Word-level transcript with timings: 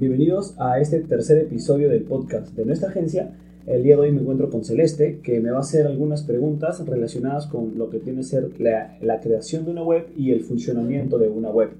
Bienvenidos 0.00 0.54
a 0.60 0.78
este 0.78 1.00
tercer 1.00 1.38
episodio 1.38 1.88
del 1.88 2.04
podcast 2.04 2.54
de 2.54 2.64
nuestra 2.64 2.88
agencia. 2.88 3.32
El 3.66 3.82
día 3.82 3.96
de 3.96 4.02
hoy 4.02 4.12
me 4.12 4.20
encuentro 4.20 4.48
con 4.48 4.64
Celeste, 4.64 5.18
que 5.24 5.40
me 5.40 5.50
va 5.50 5.56
a 5.56 5.62
hacer 5.62 5.88
algunas 5.88 6.22
preguntas 6.22 6.86
relacionadas 6.86 7.48
con 7.48 7.76
lo 7.76 7.90
que 7.90 7.98
tiene 7.98 8.18
que 8.18 8.24
ser 8.26 8.60
la, 8.60 9.20
creación 9.20 9.64
de 9.64 9.72
una 9.72 9.82
web 9.82 10.06
y 10.16 10.30
el 10.30 10.42
funcionamiento 10.42 11.18
de 11.18 11.28
una 11.28 11.50
web. 11.50 11.70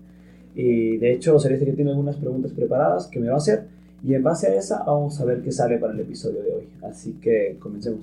Y 0.57 0.97
de 0.97 1.13
hecho, 1.13 1.39
Celeste 1.39 1.67
ya 1.67 1.77
tiene 1.77 1.93
algunas 1.93 2.17
preguntas 2.17 2.51
preparadas 2.51 3.07
que 3.07 3.21
me 3.21 3.29
va 3.29 3.35
a 3.35 3.37
hacer 3.37 3.69
y 4.05 4.15
en 4.15 4.25
base 4.25 4.49
a 4.49 4.55
esa 4.57 4.83
vamos 4.83 5.21
a 5.21 5.25
ver 5.25 5.41
qué 5.43 5.53
sale 5.53 5.79
para 5.79 5.93
el 5.93 6.01
episodio 6.01 6.43
de 6.43 6.53
hoy. 6.55 6.69
Así 6.83 7.13
que 7.23 7.57
comencemos. 7.61 8.01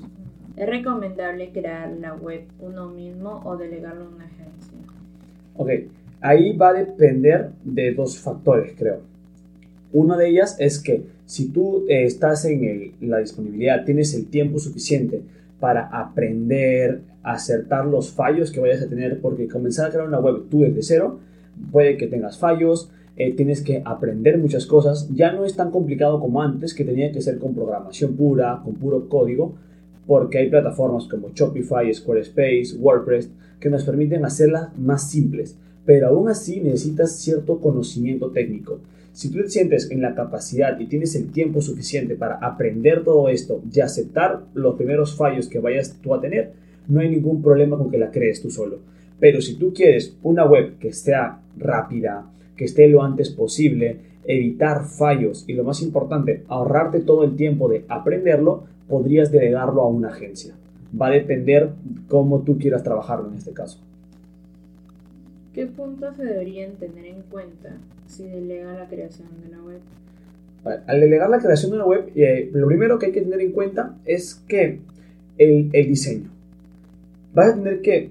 ¿Es 0.56 0.66
recomendable 0.66 1.52
crear 1.52 1.92
la 1.92 2.14
web 2.14 2.44
uno 2.62 2.88
mismo 2.88 3.42
o 3.44 3.58
delegarlo 3.58 4.06
a 4.06 4.16
una 4.16 4.24
agencia? 4.24 4.78
Ok, 5.58 5.70
ahí 6.22 6.56
va 6.56 6.70
a 6.70 6.74
depender 6.74 7.50
de 7.66 7.94
dos 7.94 8.18
factores, 8.18 8.74
creo. 8.78 9.14
Una 9.96 10.18
de 10.18 10.28
ellas 10.28 10.58
es 10.60 10.80
que 10.80 11.06
si 11.26 11.54
tú 11.54 11.86
eh, 11.88 12.04
estás 12.04 12.44
en 12.44 12.92
la 13.00 13.20
disponibilidad, 13.20 13.86
tienes 13.86 14.14
el 14.14 14.28
tiempo 14.28 14.60
suficiente 14.60 15.22
para 15.62 15.88
aprender, 15.88 17.00
acertar 17.24 17.86
los 17.86 18.12
fallos 18.12 18.52
que 18.52 18.60
vayas 18.60 18.82
a 18.82 18.90
tener, 18.90 19.22
porque 19.22 19.48
comenzar 19.48 19.86
a 19.88 19.92
crear 19.92 20.06
una 20.06 20.20
web 20.20 20.50
tú 20.50 20.64
desde 20.64 20.84
cero, 20.84 21.20
puede 21.72 21.96
que 21.96 22.08
tengas 22.08 22.38
fallos, 22.38 22.92
eh, 23.16 23.34
tienes 23.38 23.62
que 23.62 23.84
aprender 23.86 24.38
muchas 24.38 24.66
cosas, 24.66 25.08
ya 25.16 25.32
no 25.32 25.46
es 25.46 25.56
tan 25.56 25.72
complicado 25.72 26.20
como 26.20 26.42
antes, 26.42 26.74
que 26.74 26.84
tenía 26.84 27.14
que 27.14 27.22
ser 27.22 27.40
con 27.40 27.56
programación 27.56 28.18
pura, 28.18 28.60
con 28.66 28.74
puro 28.74 29.08
código, 29.08 29.56
porque 30.06 30.40
hay 30.40 30.50
plataformas 30.50 31.06
como 31.06 31.30
Shopify, 31.34 31.94
Squarespace, 31.94 32.76
WordPress, 32.78 33.30
que 33.62 33.70
nos 33.70 33.86
permiten 33.86 34.26
hacerlas 34.26 34.78
más 34.78 35.10
simples, 35.10 35.58
pero 35.86 36.10
aún 36.10 36.28
así 36.28 36.60
necesitas 36.60 37.16
cierto 37.16 37.62
conocimiento 37.62 38.32
técnico. 38.32 38.80
Si 39.16 39.32
tú 39.32 39.38
te 39.38 39.50
sientes 39.50 39.90
en 39.92 40.02
la 40.02 40.14
capacidad 40.14 40.78
y 40.78 40.88
tienes 40.88 41.16
el 41.16 41.32
tiempo 41.32 41.62
suficiente 41.62 42.16
para 42.16 42.36
aprender 42.36 43.02
todo 43.06 43.30
esto 43.30 43.62
y 43.74 43.80
aceptar 43.80 44.42
los 44.54 44.76
primeros 44.76 45.16
fallos 45.16 45.48
que 45.48 45.60
vayas 45.60 45.96
tú 46.02 46.14
a 46.14 46.20
tener, 46.20 46.52
no 46.90 47.00
hay 47.00 47.08
ningún 47.08 47.42
problema 47.42 47.78
con 47.78 47.90
que 47.90 47.98
la 47.98 48.12
crees 48.12 48.42
tú 48.42 48.52
solo. 48.52 48.80
Pero 49.18 49.40
si 49.40 49.56
tú 49.56 49.74
quieres 49.74 50.18
una 50.22 50.44
web 50.46 50.78
que 50.80 50.92
sea 50.92 51.40
rápida, 51.56 52.30
que 52.58 52.66
esté 52.66 52.90
lo 52.90 53.04
antes 53.04 53.30
posible, 53.30 54.00
evitar 54.26 54.84
fallos 54.84 55.46
y 55.48 55.54
lo 55.54 55.64
más 55.64 55.82
importante, 55.82 56.44
ahorrarte 56.50 57.00
todo 57.00 57.24
el 57.24 57.38
tiempo 57.38 57.70
de 57.70 57.86
aprenderlo, 57.88 58.66
podrías 58.90 59.32
delegarlo 59.32 59.84
a 59.84 59.88
una 59.88 60.10
agencia. 60.10 60.56
Va 61.02 61.08
a 61.08 61.12
depender 61.12 61.70
cómo 62.10 62.42
tú 62.42 62.58
quieras 62.58 62.84
trabajarlo 62.84 63.30
en 63.30 63.36
este 63.36 63.54
caso. 63.54 63.80
¿Qué 65.56 65.68
puntos 65.68 66.18
se 66.18 66.26
deberían 66.26 66.74
tener 66.74 67.06
en 67.06 67.22
cuenta 67.32 67.78
si 68.08 68.28
delega 68.28 68.74
la 68.74 68.90
creación 68.90 69.30
de 69.42 69.56
la 69.56 69.64
web? 69.64 69.80
al 70.88 71.00
delegar 71.00 71.30
la 71.30 71.38
creación 71.38 71.72
de 71.72 71.78
una 71.78 71.86
web, 71.86 72.12
eh, 72.16 72.50
lo 72.52 72.68
primero 72.68 72.98
que 72.98 73.06
hay 73.06 73.12
que 73.12 73.22
tener 73.22 73.40
en 73.40 73.52
cuenta 73.52 73.96
es 74.04 74.36
que 74.48 74.80
el, 75.38 75.70
el 75.72 75.88
diseño. 75.88 76.30
Vas 77.36 77.50
a 77.50 77.56
tener 77.56 77.82
que 77.82 78.10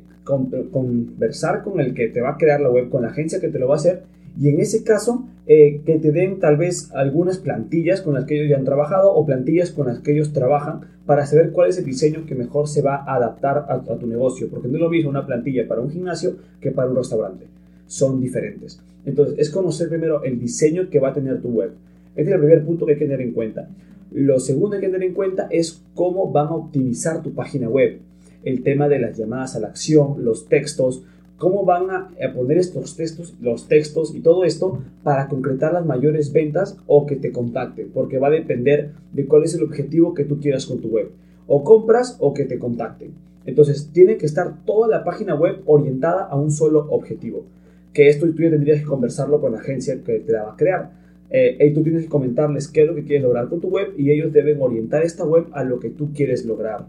conversar 0.71 1.65
con 1.65 1.81
el 1.81 1.93
que 1.95 2.09
te 2.09 2.21
va 2.21 2.31
a 2.31 2.39
crear 2.39 2.61
la 2.61 2.71
web, 2.71 2.89
con 2.89 3.03
la 3.03 3.09
agencia 3.09 3.41
que 3.41 3.49
te 3.49 3.59
lo 3.59 3.69
va 3.69 3.75
a 3.75 3.79
hacer, 3.79 4.05
y 4.41 4.49
en 4.49 4.61
ese 4.61 4.85
caso 4.85 5.27
eh, 5.47 5.83
que 5.85 5.99
te 5.99 6.11
den 6.11 6.41
tal 6.41 6.57
vez 6.57 6.91
algunas 6.95 7.37
plantillas 7.37 8.01
con 8.01 8.15
las 8.15 8.25
que 8.25 8.37
ellos 8.37 8.49
ya 8.49 8.57
han 8.57 8.65
trabajado 8.65 9.13
o 9.13 9.27
plantillas 9.27 9.73
con 9.73 9.87
las 9.87 9.99
que 9.99 10.13
ellos 10.13 10.33
trabajan 10.33 10.81
para 11.05 11.27
saber 11.27 11.53
cuál 11.53 11.69
es 11.69 11.77
el 11.77 11.85
diseño 11.85 12.25
que 12.25 12.35
mejor 12.35 12.67
se 12.67 12.81
va 12.81 12.97
a 12.97 13.17
adaptar 13.17 13.67
a, 13.69 13.83
tu 13.83 14.07
negocio, 14.07 14.49
porque 14.49 14.69
no 14.69 14.77
es 14.77 14.81
lo 14.81 14.89
mismo 14.89 15.11
una 15.11 15.27
plantilla 15.27 15.69
para 15.69 15.83
un 15.83 15.91
gimnasio 15.91 16.37
que 16.61 16.71
para 16.71 16.89
un 16.89 16.97
restaurante, 16.97 17.45
son 17.87 18.23
diferentes. 18.23 18.81
Entonces, 19.05 19.39
es 19.39 19.51
conocer 19.51 19.91
primero 19.91 20.25
el 20.25 20.41
diseño 20.41 20.89
que 20.89 20.99
va 20.99 21.11
a 21.11 21.13
tener 21.13 21.43
tu 21.43 21.51
web. 21.51 21.73
Este 22.17 22.31
es 22.31 22.35
el 22.35 22.41
primer 22.41 22.65
punto 22.65 22.87
que 22.87 22.93
hay 22.93 22.99
que 22.99 23.05
tener 23.05 23.21
en 23.21 23.33
cuenta. 23.33 23.69
Lo 24.13 24.41
segundo 24.41 24.71
que 24.71 24.77
hay 24.77 24.83
que 24.83 24.93
tener 24.93 25.09
en 25.09 25.15
cuenta 25.15 25.47
es 25.51 25.83
cómo 25.95 26.33
van 26.33 26.47
a 26.47 26.55
optimizar 26.55 27.23
tu 27.23 27.35
página 27.35 27.69
web. 27.69 27.99
El 28.45 28.63
tema 28.63 28.89
de 28.89 28.99
las 28.99 29.19
llamadas 29.19 29.57
a 29.57 29.61
la 29.61 29.69
acción, 29.69 30.25
los 30.25 30.49
textos, 30.49 31.03
cómo 31.39 31.65
van 31.65 31.91
a, 31.91 32.11
poner 32.35 32.59
estos 32.59 32.97
textos, 32.97 33.35
los 33.41 33.69
textos 33.69 34.15
y 34.15 34.21
todo 34.21 34.45
esto 34.45 34.83
para 35.03 35.29
concretar 35.29 35.73
las 35.73 35.85
mayores 35.85 36.33
ventas 36.33 36.77
o 36.87 37.07
que 37.07 37.17
te 37.17 37.33
contacten, 37.33 37.91
porque 37.93 38.19
va 38.19 38.29
a 38.29 38.33
depender 38.33 38.93
de 39.13 39.27
cuál 39.27 39.45
es 39.45 39.55
el 39.55 39.63
objetivo 39.63 40.15
que 40.15 40.25
tú 40.25 40.41
quieras 40.41 40.67
con 40.67 40.81
tu 40.81 40.89
web. 40.89 41.11
O 41.47 41.63
compras 41.63 42.17
o 42.21 42.33
que 42.33 42.45
te 42.45 42.59
contacten. 42.59 43.13
Entonces, 43.47 43.91
tiene 43.93 44.17
que 44.17 44.27
estar 44.27 44.65
toda 44.65 44.89
la 44.89 45.05
página 45.05 45.35
web 45.35 45.61
orientada 45.67 46.25
a 46.25 46.37
un 46.37 46.51
solo 46.51 46.87
objetivo. 46.91 47.45
Que 47.93 48.09
esto 48.09 48.27
tú 48.27 48.43
ya 48.43 48.51
tendrías 48.51 48.81
que 48.81 48.87
conversarlo 48.87 49.41
con 49.41 49.53
la 49.53 49.59
agencia 49.59 50.03
que 50.03 50.21
te 50.21 50.33
la 50.33 50.45
va 50.45 50.53
a 50.53 50.57
crear. 50.57 50.93
Eh, 51.31 51.59
y 51.61 51.75
tú 51.75 51.83
tienes 51.83 52.05
que 52.05 52.09
comentarles 52.09 52.69
qué 52.69 52.83
es 52.83 52.87
lo 52.87 52.95
que 52.95 53.05
quieres 53.05 53.23
lograr 53.23 53.49
con 53.49 53.61
tu 53.61 53.69
web 53.69 53.93
y 53.99 54.11
ellos 54.11 54.33
deben 54.33 54.61
orientar 54.61 55.03
esta 55.03 55.25
web 55.25 55.47
a 55.53 55.65
lo 55.65 55.81
que 55.81 55.91
tú 55.91 56.11
quieres 56.15 56.45
lograr. 56.47 56.87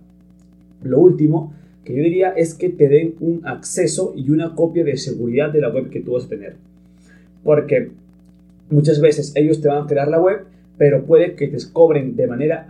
Lo 0.83 0.99
último 0.99 1.53
que 1.85 1.95
yo 1.95 2.03
diría 2.03 2.29
es 2.31 2.55
que 2.55 2.69
te 2.69 2.89
den 2.89 3.13
un 3.19 3.41
acceso 3.45 4.13
y 4.15 4.31
una 4.31 4.55
copia 4.55 4.83
de 4.83 4.97
seguridad 4.97 5.53
de 5.53 5.61
la 5.61 5.69
web 5.69 5.89
que 5.89 6.01
tú 6.01 6.13
vas 6.13 6.25
a 6.25 6.29
tener. 6.29 6.55
Porque 7.43 7.91
muchas 8.71 8.99
veces 8.99 9.31
ellos 9.35 9.61
te 9.61 9.67
van 9.67 9.83
a 9.83 9.87
crear 9.87 10.07
la 10.07 10.19
web, 10.19 10.45
pero 10.77 11.05
puede 11.05 11.35
que 11.35 11.47
te 11.47 11.57
cobren 11.71 12.15
de 12.15 12.27
manera 12.27 12.65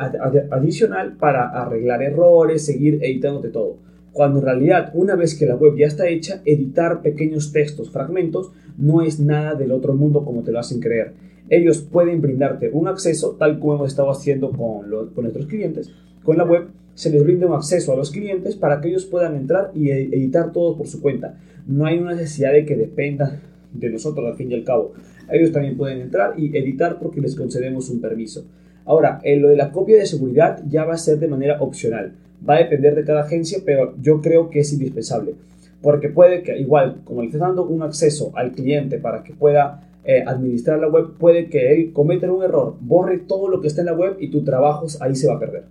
adicional 0.52 1.14
para 1.14 1.50
arreglar 1.50 2.04
errores, 2.04 2.66
seguir 2.66 3.00
editándote 3.02 3.50
todo. 3.50 3.78
Cuando 4.12 4.40
en 4.40 4.46
realidad, 4.46 4.92
una 4.94 5.16
vez 5.16 5.38
que 5.38 5.46
la 5.46 5.56
web 5.56 5.76
ya 5.78 5.88
está 5.88 6.08
hecha, 6.08 6.42
editar 6.46 7.02
pequeños 7.02 7.52
textos, 7.52 7.90
fragmentos, 7.90 8.52
no 8.78 9.02
es 9.02 9.20
nada 9.20 9.56
del 9.56 9.72
otro 9.72 9.94
mundo 9.94 10.26
como 10.26 10.44
te 10.44 10.52
lo 10.52 10.60
hacen 10.60 10.82
creer. 10.82 11.14
Ellos 11.50 11.80
pueden 11.80 12.22
brindarte 12.22 12.70
un 12.72 12.88
acceso, 12.88 13.38
tal 13.40 13.60
como 13.60 13.76
hemos 13.76 13.90
estado 13.90 14.12
haciendo 14.12 14.52
con, 14.52 14.90
con 14.90 15.24
nuestros 15.24 15.46
clientes, 15.48 15.92
con 16.24 16.38
la 16.38 16.44
web, 16.44 16.68
se 16.96 17.10
les 17.10 17.24
brinda 17.24 17.46
un 17.46 17.54
acceso 17.54 17.92
a 17.92 17.96
los 17.98 18.10
clientes 18.10 18.56
para 18.56 18.80
que 18.80 18.88
ellos 18.88 19.06
puedan 19.06 19.36
entrar 19.36 19.72
y 19.76 19.90
e-, 19.92 20.06
editar 20.06 20.52
todo 20.52 20.78
por 20.78 20.88
su 20.88 21.02
cuenta. 21.02 21.38
No 21.68 21.86
hay 21.86 22.00
una 22.00 22.14
necesidad 22.14 22.54
de 22.54 22.66
que 22.66 22.76
dependan 22.76 23.42
de 23.74 23.90
nosotros 23.90 24.26
al 24.26 24.38
fin 24.38 24.52
y 24.52 24.56
al 24.56 24.64
cabo. 24.64 24.94
Ellos 25.30 25.52
también 25.52 25.76
pueden 25.76 26.00
entrar 26.00 26.40
y 26.40 26.56
editar 26.58 26.98
porque 27.00 27.22
les 27.22 27.36
concedemos 27.36 27.90
un 27.90 28.00
permiso. 28.00 28.46
Ahora, 28.86 29.20
en 29.24 29.42
lo 29.42 29.50
de 29.50 29.58
la 29.58 29.72
copia 29.72 29.98
de 29.98 30.06
seguridad 30.06 30.64
ya 30.70 30.86
va 30.86 30.94
a 30.94 30.98
ser 30.98 31.20
de 31.20 31.28
manera 31.28 31.62
opcional. 31.62 32.14
Va 32.48 32.56
a 32.56 32.60
depender 32.60 32.96
de 32.96 33.04
cada 33.04 33.22
agencia, 33.22 33.60
pero 33.66 33.96
yo 34.02 34.22
creo 34.22 34.50
que 34.50 34.60
es 34.60 34.72
indispensable. 34.72 35.34
Porque 35.82 36.10
puede 36.10 36.44
que, 36.44 36.58
igual, 36.58 37.02
como 37.04 37.22
le 37.22 37.28
estás 37.28 37.42
dando 37.42 37.66
un 37.66 37.82
acceso 37.82 38.32
al 38.36 38.52
cliente 38.52 39.00
para 39.00 39.24
que 39.24 39.34
pueda 39.34 39.90
eh, 40.06 40.24
administrar 40.26 40.80
la 40.80 40.88
web, 40.88 41.18
puede 41.18 41.48
que 41.48 41.74
él 41.74 41.92
cometa 41.92 42.32
un 42.32 42.44
error, 42.44 42.76
borre 42.80 43.18
todo 43.18 43.50
lo 43.50 43.60
que 43.60 43.68
está 43.68 43.82
en 43.82 43.88
la 43.88 43.94
web 43.94 44.16
y 44.20 44.30
tu 44.30 44.44
trabajo 44.44 44.86
ahí 45.02 45.16
se 45.16 45.28
va 45.28 45.36
a 45.36 45.40
perder 45.40 45.64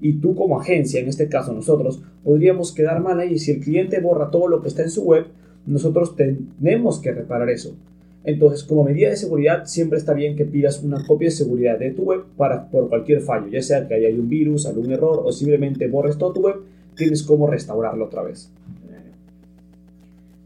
y 0.00 0.14
tú 0.14 0.34
como 0.34 0.60
agencia, 0.60 1.00
en 1.00 1.08
este 1.08 1.28
caso 1.28 1.52
nosotros, 1.52 2.02
podríamos 2.24 2.72
quedar 2.72 3.00
mal 3.00 3.20
ahí. 3.20 3.38
Si 3.38 3.50
el 3.50 3.60
cliente 3.60 4.00
borra 4.00 4.30
todo 4.30 4.48
lo 4.48 4.62
que 4.62 4.68
está 4.68 4.82
en 4.82 4.90
su 4.90 5.04
web, 5.04 5.26
nosotros 5.66 6.16
tenemos 6.16 7.00
que 7.00 7.12
reparar 7.12 7.50
eso. 7.50 7.74
Entonces, 8.22 8.64
como 8.64 8.84
medida 8.84 9.08
de 9.08 9.16
seguridad, 9.16 9.64
siempre 9.64 9.98
está 9.98 10.12
bien 10.12 10.36
que 10.36 10.44
pidas 10.44 10.82
una 10.82 11.04
copia 11.06 11.28
de 11.28 11.32
seguridad 11.32 11.78
de 11.78 11.92
tu 11.92 12.02
web 12.02 12.24
para, 12.36 12.68
por 12.68 12.88
cualquier 12.88 13.20
fallo, 13.22 13.48
ya 13.48 13.62
sea 13.62 13.88
que 13.88 13.94
haya 13.94 14.08
un 14.08 14.28
virus, 14.28 14.66
algún 14.66 14.92
error 14.92 15.22
o 15.24 15.32
simplemente 15.32 15.88
borres 15.88 16.18
todo 16.18 16.32
tu 16.32 16.40
web, 16.42 16.56
tienes 16.96 17.22
cómo 17.22 17.46
restaurarlo 17.46 18.06
otra 18.06 18.22
vez. 18.22 18.50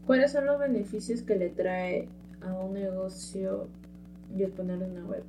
¿Cuáles 0.07 0.31
son 0.31 0.45
los 0.45 0.59
beneficios 0.59 1.21
que 1.23 1.35
le 1.35 1.49
trae 1.49 2.07
a 2.41 2.53
un 2.53 2.75
negocio 2.75 3.67
disponer 4.37 4.79
de 4.79 4.85
una 4.85 5.05
web? 5.05 5.23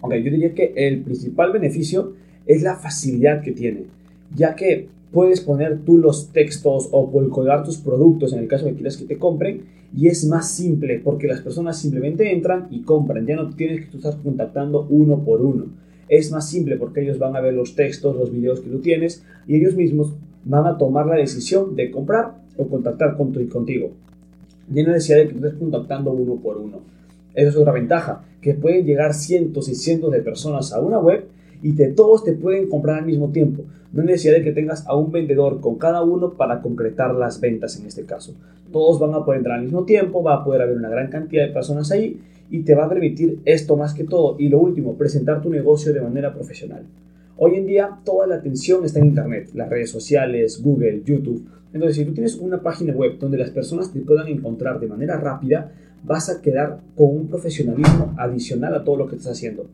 Ok, 0.00 0.14
yo 0.14 0.30
diría 0.30 0.54
que 0.54 0.72
el 0.76 1.02
principal 1.02 1.52
beneficio 1.52 2.14
es 2.46 2.62
la 2.62 2.76
facilidad 2.76 3.42
que 3.42 3.52
tiene, 3.52 3.84
ya 4.34 4.54
que 4.54 4.88
puedes 5.12 5.40
poner 5.40 5.80
tú 5.84 5.98
los 5.98 6.32
textos 6.32 6.88
o 6.90 7.10
colgar 7.30 7.64
tus 7.64 7.78
productos 7.78 8.32
en 8.32 8.40
el 8.40 8.48
caso 8.48 8.66
de 8.66 8.72
que 8.72 8.78
quieras 8.78 8.96
que 8.96 9.06
te 9.06 9.18
compren 9.18 9.62
y 9.96 10.06
es 10.06 10.24
más 10.24 10.50
simple 10.50 11.00
porque 11.02 11.26
las 11.26 11.40
personas 11.40 11.78
simplemente 11.78 12.32
entran 12.32 12.68
y 12.70 12.82
compran, 12.82 13.26
ya 13.26 13.36
no 13.36 13.50
tienes 13.54 13.86
que 13.86 13.96
estar 13.96 14.16
contactando 14.22 14.86
uno 14.88 15.24
por 15.24 15.40
uno. 15.40 15.66
Es 16.08 16.30
más 16.30 16.48
simple 16.48 16.76
porque 16.76 17.02
ellos 17.02 17.18
van 17.18 17.36
a 17.36 17.40
ver 17.40 17.54
los 17.54 17.74
textos, 17.74 18.16
los 18.16 18.32
videos 18.32 18.60
que 18.60 18.70
tú 18.70 18.80
tienes 18.80 19.24
y 19.46 19.56
ellos 19.56 19.74
mismos 19.74 20.12
van 20.44 20.66
a 20.66 20.78
tomar 20.78 21.06
la 21.06 21.16
decisión 21.16 21.76
de 21.76 21.90
comprar 21.90 22.34
o 22.56 22.66
contactar 22.66 23.16
con 23.16 23.32
contigo. 23.48 23.90
Ya 24.72 24.84
no 24.84 24.92
necesidad 24.92 25.18
de 25.18 25.28
que 25.28 25.34
estés 25.34 25.54
contactando 25.54 26.12
uno 26.12 26.36
por 26.36 26.56
uno. 26.56 26.78
Esa 27.34 27.50
es 27.50 27.56
otra 27.56 27.72
ventaja, 27.72 28.24
que 28.40 28.54
pueden 28.54 28.86
llegar 28.86 29.14
cientos 29.14 29.68
y 29.68 29.74
cientos 29.74 30.12
de 30.12 30.20
personas 30.20 30.72
a 30.72 30.80
una 30.80 30.98
web 30.98 31.26
y 31.62 31.72
de 31.72 31.88
todos 31.88 32.24
te 32.24 32.32
pueden 32.32 32.68
comprar 32.68 33.00
al 33.00 33.06
mismo 33.06 33.30
tiempo. 33.30 33.64
No 33.92 34.02
hay 34.02 34.08
necesidad 34.08 34.34
de 34.34 34.42
que 34.44 34.52
tengas 34.52 34.86
a 34.86 34.94
un 34.94 35.10
vendedor 35.10 35.60
con 35.60 35.76
cada 35.76 36.02
uno 36.02 36.30
para 36.34 36.60
concretar 36.62 37.14
las 37.14 37.40
ventas 37.40 37.78
en 37.78 37.86
este 37.86 38.04
caso. 38.04 38.34
Todos 38.72 39.00
van 39.00 39.14
a 39.14 39.24
poder 39.24 39.38
entrar 39.38 39.58
al 39.58 39.64
mismo 39.64 39.84
tiempo, 39.84 40.22
va 40.22 40.36
a 40.36 40.44
poder 40.44 40.62
haber 40.62 40.76
una 40.76 40.88
gran 40.88 41.08
cantidad 41.08 41.46
de 41.46 41.52
personas 41.52 41.90
ahí 41.90 42.20
y 42.50 42.60
te 42.60 42.74
va 42.74 42.84
a 42.84 42.88
permitir 42.88 43.40
esto 43.44 43.76
más 43.76 43.94
que 43.94 44.04
todo. 44.04 44.36
Y 44.38 44.48
lo 44.48 44.58
último, 44.58 44.94
presentar 44.94 45.42
tu 45.42 45.50
negocio 45.50 45.92
de 45.92 46.00
manera 46.00 46.32
profesional. 46.32 46.84
Hoy 47.36 47.54
en 47.54 47.66
día 47.66 47.98
toda 48.04 48.26
la 48.26 48.36
atención 48.36 48.84
está 48.84 48.98
en 48.98 49.06
Internet, 49.06 49.50
las 49.54 49.70
redes 49.70 49.90
sociales, 49.90 50.62
Google, 50.62 51.02
YouTube. 51.04 51.46
Entonces, 51.72 51.96
si 51.96 52.04
tú 52.04 52.12
tienes 52.12 52.36
una 52.36 52.60
página 52.60 52.92
web 52.92 53.18
donde 53.18 53.38
las 53.38 53.50
personas 53.50 53.92
te 53.92 54.00
puedan 54.00 54.28
encontrar 54.28 54.78
de 54.78 54.86
manera 54.86 55.16
rápida, 55.16 55.72
vas 56.04 56.28
a 56.28 56.42
quedar 56.42 56.80
con 56.96 57.16
un 57.16 57.28
profesionalismo 57.28 58.14
adicional 58.18 58.74
a 58.74 58.84
todo 58.84 58.96
lo 58.96 59.08
que 59.08 59.16
estás 59.16 59.32
haciendo. 59.32 59.66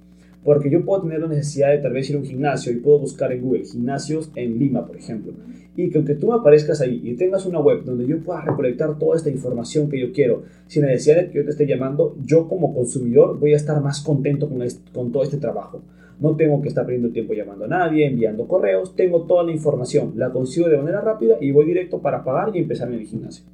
Porque 0.46 0.70
yo 0.70 0.84
puedo 0.84 1.02
tener 1.02 1.18
la 1.18 1.26
necesidad 1.26 1.72
de 1.72 1.78
tal 1.78 1.92
vez 1.92 2.08
ir 2.08 2.14
a 2.14 2.20
un 2.20 2.24
gimnasio 2.24 2.70
y 2.70 2.76
puedo 2.76 3.00
buscar 3.00 3.32
en 3.32 3.42
Google 3.42 3.64
gimnasios 3.64 4.30
en 4.36 4.60
Lima, 4.60 4.86
por 4.86 4.96
ejemplo. 4.96 5.32
Y 5.74 5.90
que 5.90 5.98
aunque 5.98 6.14
tú 6.14 6.28
me 6.28 6.34
aparezcas 6.34 6.80
ahí 6.80 7.00
y 7.02 7.16
tengas 7.16 7.46
una 7.46 7.58
web 7.58 7.82
donde 7.82 8.06
yo 8.06 8.20
pueda 8.20 8.42
recolectar 8.42 8.96
toda 8.96 9.16
esta 9.16 9.28
información 9.28 9.88
que 9.90 9.98
yo 9.98 10.12
quiero, 10.12 10.44
sin 10.68 10.84
necesidad 10.84 11.16
de 11.16 11.30
que 11.30 11.38
yo 11.38 11.44
te 11.44 11.50
esté 11.50 11.66
llamando, 11.66 12.14
yo 12.24 12.46
como 12.46 12.72
consumidor 12.72 13.40
voy 13.40 13.54
a 13.54 13.56
estar 13.56 13.82
más 13.82 14.00
contento 14.00 14.48
con, 14.48 14.62
con 14.94 15.10
todo 15.10 15.24
este 15.24 15.38
trabajo. 15.38 15.82
No 16.20 16.36
tengo 16.36 16.62
que 16.62 16.68
estar 16.68 16.86
perdiendo 16.86 17.10
tiempo 17.10 17.34
llamando 17.34 17.64
a 17.64 17.68
nadie, 17.68 18.06
enviando 18.06 18.46
correos, 18.46 18.94
tengo 18.94 19.22
toda 19.22 19.42
la 19.42 19.50
información, 19.50 20.12
la 20.14 20.30
consigo 20.30 20.68
de 20.68 20.76
manera 20.76 21.00
rápida 21.00 21.38
y 21.40 21.50
voy 21.50 21.66
directo 21.66 22.00
para 22.00 22.22
pagar 22.22 22.54
y 22.54 22.60
empezar 22.60 22.86
en 22.86 23.00
el 23.00 23.06
gimnasio. 23.06 23.44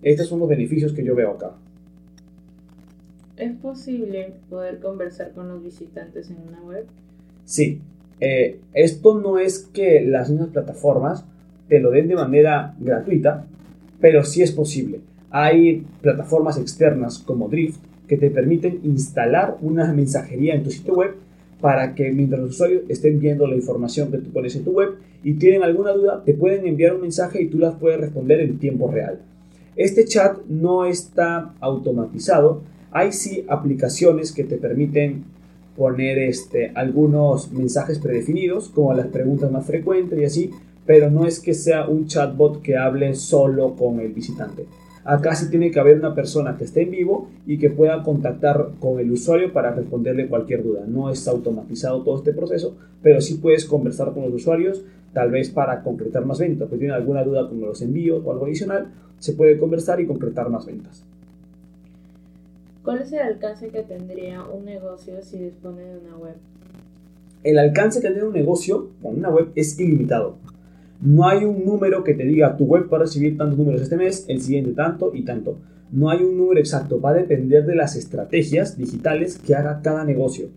Estos 0.00 0.28
son 0.28 0.38
los 0.38 0.48
beneficios 0.48 0.92
que 0.92 1.02
yo 1.02 1.16
veo 1.16 1.32
acá. 1.32 1.56
¿Es 3.40 3.52
posible 3.56 4.34
poder 4.50 4.80
conversar 4.80 5.32
con 5.32 5.48
los 5.48 5.64
visitantes 5.64 6.28
en 6.28 6.46
una 6.46 6.60
web? 6.60 6.84
Sí. 7.46 7.80
Eh, 8.20 8.60
esto 8.74 9.18
no 9.18 9.38
es 9.38 9.60
que 9.60 10.02
las 10.02 10.28
mismas 10.28 10.50
plataformas 10.50 11.24
te 11.66 11.80
lo 11.80 11.90
den 11.90 12.08
de 12.08 12.16
manera 12.16 12.74
gratuita, 12.78 13.46
pero 13.98 14.24
sí 14.24 14.42
es 14.42 14.52
posible. 14.52 15.00
Hay 15.30 15.86
plataformas 16.02 16.58
externas 16.58 17.18
como 17.18 17.48
Drift 17.48 17.80
que 18.06 18.18
te 18.18 18.30
permiten 18.30 18.80
instalar 18.82 19.56
una 19.62 19.90
mensajería 19.94 20.54
en 20.54 20.62
tu 20.62 20.70
sitio 20.70 20.92
web 20.92 21.14
para 21.62 21.94
que 21.94 22.12
mientras 22.12 22.42
los 22.42 22.50
usuarios 22.50 22.82
estén 22.90 23.20
viendo 23.20 23.46
la 23.46 23.56
información 23.56 24.10
que 24.10 24.18
tú 24.18 24.30
pones 24.32 24.54
en 24.54 24.64
tu 24.64 24.72
web 24.72 24.96
y 25.24 25.34
tienen 25.34 25.62
alguna 25.62 25.92
duda, 25.92 26.22
te 26.26 26.34
pueden 26.34 26.66
enviar 26.66 26.94
un 26.94 27.00
mensaje 27.00 27.40
y 27.40 27.46
tú 27.46 27.58
las 27.58 27.76
puedes 27.76 28.00
responder 28.00 28.40
en 28.40 28.58
tiempo 28.58 28.90
real. 28.90 29.20
Este 29.76 30.04
chat 30.04 30.44
no 30.46 30.84
está 30.84 31.54
automatizado, 31.60 32.62
hay 32.92 33.12
sí 33.12 33.44
aplicaciones 33.48 34.32
que 34.32 34.44
te 34.44 34.56
permiten 34.56 35.24
poner 35.76 36.18
este, 36.18 36.72
algunos 36.74 37.52
mensajes 37.52 37.98
predefinidos, 37.98 38.68
como 38.68 38.92
las 38.94 39.06
preguntas 39.06 39.50
más 39.50 39.66
frecuentes 39.66 40.18
y 40.18 40.24
así, 40.24 40.50
pero 40.86 41.10
no 41.10 41.26
es 41.26 41.40
que 41.40 41.54
sea 41.54 41.86
un 41.86 42.06
chatbot 42.06 42.62
que 42.62 42.76
hable 42.76 43.14
solo 43.14 43.76
con 43.76 44.00
el 44.00 44.12
visitante. 44.12 44.66
Acá 45.04 45.34
sí 45.34 45.48
tiene 45.48 45.70
que 45.70 45.80
haber 45.80 45.98
una 45.98 46.14
persona 46.14 46.56
que 46.58 46.64
esté 46.64 46.82
en 46.82 46.90
vivo 46.90 47.30
y 47.46 47.58
que 47.58 47.70
pueda 47.70 48.02
contactar 48.02 48.72
con 48.78 49.00
el 49.00 49.10
usuario 49.10 49.52
para 49.52 49.72
responderle 49.72 50.28
cualquier 50.28 50.62
duda. 50.62 50.84
No 50.86 51.10
es 51.10 51.26
automatizado 51.26 52.02
todo 52.02 52.18
este 52.18 52.32
proceso, 52.34 52.76
pero 53.02 53.20
sí 53.20 53.36
puedes 53.36 53.64
conversar 53.64 54.12
con 54.12 54.24
los 54.24 54.34
usuarios, 54.34 54.84
tal 55.14 55.30
vez 55.30 55.48
para 55.48 55.82
concretar 55.82 56.26
más 56.26 56.38
ventas. 56.38 56.68
Si 56.70 56.76
tienen 56.76 56.94
alguna 56.94 57.24
duda 57.24 57.48
con 57.48 57.60
los 57.60 57.80
envíos 57.80 58.22
o 58.24 58.30
algo 58.30 58.44
adicional, 58.44 58.88
se 59.18 59.32
puede 59.32 59.56
conversar 59.56 60.00
y 60.00 60.06
concretar 60.06 60.50
más 60.50 60.66
ventas. 60.66 61.04
¿Cuál 62.82 63.02
es 63.02 63.12
el 63.12 63.20
alcance 63.20 63.68
que 63.68 63.82
tendría 63.82 64.42
un 64.42 64.64
negocio 64.64 65.20
si 65.20 65.38
dispone 65.38 65.82
de 65.82 65.98
una 65.98 66.16
web? 66.16 66.34
El 67.44 67.58
alcance 67.58 68.00
que 68.00 68.06
tendría 68.06 68.26
un 68.26 68.32
negocio 68.32 68.88
con 69.02 69.18
una 69.18 69.28
web 69.28 69.48
es 69.54 69.78
ilimitado. 69.78 70.36
No 71.02 71.28
hay 71.28 71.44
un 71.44 71.62
número 71.66 72.02
que 72.04 72.14
te 72.14 72.24
diga 72.24 72.56
tu 72.56 72.64
web 72.64 72.88
va 72.90 72.96
a 72.96 73.00
recibir 73.00 73.36
tantos 73.36 73.58
números 73.58 73.82
este 73.82 73.98
mes, 73.98 74.24
el 74.28 74.40
siguiente 74.40 74.72
tanto 74.72 75.10
y 75.14 75.26
tanto. 75.26 75.58
No 75.92 76.08
hay 76.08 76.22
un 76.22 76.38
número 76.38 76.58
exacto, 76.58 76.98
va 76.98 77.10
a 77.10 77.14
depender 77.14 77.66
de 77.66 77.74
las 77.74 77.96
estrategias 77.96 78.78
digitales 78.78 79.38
que 79.38 79.54
haga 79.54 79.82
cada 79.82 80.04
negocio. 80.06 80.48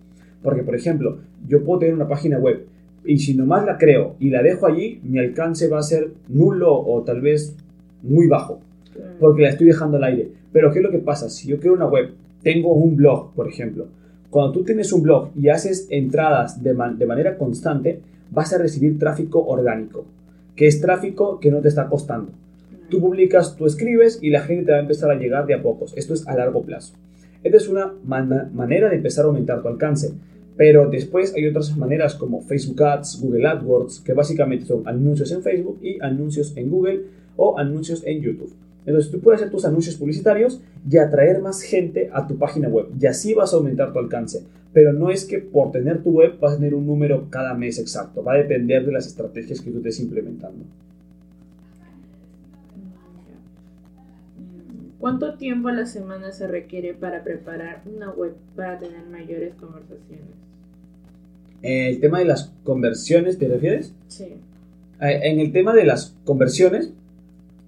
Porque, 0.42 0.64
por 0.64 0.76
ejemplo, 0.76 1.18
yo 1.46 1.66
puedo 1.66 1.80
tener 1.80 1.94
una 1.94 2.08
página 2.08 2.40
web 2.40 2.66
y 3.04 3.20
si 3.20 3.34
nomás 3.34 3.66
la 3.66 3.78
creo 3.78 4.16
y 4.20 4.30
la 4.30 4.42
dejo 4.42 4.66
allí, 4.66 5.02
mi 5.04 5.20
alcance 5.20 5.68
va 5.68 5.80
a 5.80 5.84
ser 5.84 6.12
nulo 6.30 6.74
o 6.74 7.04
tal 7.04 7.20
vez 7.20 7.54
muy 8.02 8.28
bajo, 8.28 8.62
porque 9.20 9.44
la 9.44 9.50
estoy 9.50 9.68
dejando 9.68 9.98
al 9.98 10.04
aire. 10.04 10.32
Pero 10.52 10.72
¿qué 10.72 10.80
es 10.80 10.84
lo 10.84 10.92
que 10.92 11.00
pasa? 11.00 11.30
Si 11.30 11.48
yo 11.48 11.60
quiero 11.60 11.76
una 11.76 11.88
web, 11.88 12.12
tengo 12.42 12.74
un 12.74 12.96
blog, 12.96 13.34
por 13.34 13.48
ejemplo. 13.48 13.88
Cuando 14.30 14.52
tú 14.52 14.64
tienes 14.64 14.92
un 14.92 15.04
blog 15.04 15.30
y 15.36 15.50
haces 15.50 15.88
entradas 15.90 16.62
de, 16.62 16.74
de 16.74 17.06
manera 17.06 17.38
constante, 17.38 18.00
vas 18.32 18.54
a 18.54 18.58
recibir 18.58 18.98
tráfico 18.98 19.46
orgánico, 19.46 20.06
que 20.56 20.68
es 20.68 20.82
tráfico 20.82 21.40
que 21.40 21.52
no 21.52 21.62
te 21.62 21.68
está 21.68 21.88
costando. 21.88 22.32
Tú 22.90 23.00
publicas, 23.00 23.56
tú 23.56 23.66
escribes 23.66 24.20
y 24.22 24.30
la 24.30 24.42
gente 24.42 24.66
te 24.66 24.72
va 24.72 24.78
a 24.78 24.82
empezar 24.82 25.10
a 25.10 25.16
llegar 25.16 25.46
de 25.46 25.54
a 25.54 25.62
pocos. 25.62 25.94
Esto 25.96 26.14
es 26.14 26.28
a 26.28 26.36
largo 26.36 26.64
plazo. 26.64 26.94
Esta 27.44 27.58
es 27.58 27.68
una 27.68 27.94
manera 28.06 28.90
de 28.90 28.96
empezar 28.96 29.26
a 29.26 29.28
aumentar 29.28 29.62
tu 29.62 29.68
alcance. 29.68 30.14
Pero 30.56 30.90
después 30.90 31.34
hay 31.36 31.48
otras 31.48 31.76
maneras 31.76 32.16
como 32.16 32.42
Facebook 32.42 32.84
Ads, 32.84 33.22
Google 33.22 33.48
AdWords, 33.48 34.02
que 34.02 34.14
básicamente 34.14 34.66
son 34.66 34.88
anuncios 34.88 35.32
en 35.32 35.42
Facebook 35.42 35.80
y 35.82 36.00
anuncios 36.02 36.56
en 36.56 36.70
Google 36.70 37.02
o 37.36 37.58
anuncios 37.58 38.04
en 38.06 38.22
YouTube. 38.22 38.54
Entonces 38.86 39.12
tú 39.12 39.20
puedes 39.20 39.42
hacer 39.42 39.52
tus 39.52 39.66
anuncios 39.66 39.96
publicitarios 39.96 40.62
y 40.90 40.98
atraer 40.98 41.42
más 41.42 41.62
gente 41.62 42.10
a 42.14 42.28
tu 42.28 42.38
página 42.38 42.68
web 42.68 42.88
y 43.00 43.06
así 43.06 43.34
vas 43.34 43.54
a 43.54 43.58
aumentar 43.58 43.94
tu 43.94 44.00
alcance. 44.00 44.44
Pero 44.74 44.92
no 44.92 45.10
es 45.10 45.26
que 45.26 45.40
por 45.40 45.72
tener 45.72 46.04
tu 46.04 46.12
web 46.12 46.40
vas 46.40 46.54
a 46.54 46.58
tener 46.58 46.74
un 46.74 46.86
número 46.86 47.30
cada 47.30 47.54
mes 47.54 47.80
exacto, 47.80 48.24
va 48.24 48.34
a 48.34 48.38
depender 48.38 48.86
de 48.86 48.92
las 48.92 49.08
estrategias 49.08 49.62
que 49.62 49.72
tú 49.72 49.78
estés 49.78 50.00
implementando. 50.00 50.66
¿Cuánto 55.00 55.36
tiempo 55.36 55.68
a 55.68 55.74
la 55.74 55.86
semana 55.86 56.32
se 56.32 56.48
requiere 56.48 56.94
para 56.94 57.26
preparar 57.26 57.82
una 57.86 58.10
web 58.12 58.36
para 58.56 58.80
tener 58.80 59.06
mayores 59.06 59.54
conversaciones? 59.56 60.28
¿El 61.62 62.00
tema 62.00 62.20
de 62.20 62.26
las 62.26 62.54
conversiones 62.64 63.38
te 63.38 63.48
refieres? 63.48 63.94
Sí. 64.08 64.36
Eh, 65.02 65.20
en 65.24 65.40
el 65.40 65.52
tema 65.52 65.74
de 65.74 65.86
las 65.86 66.16
conversiones, 66.24 66.94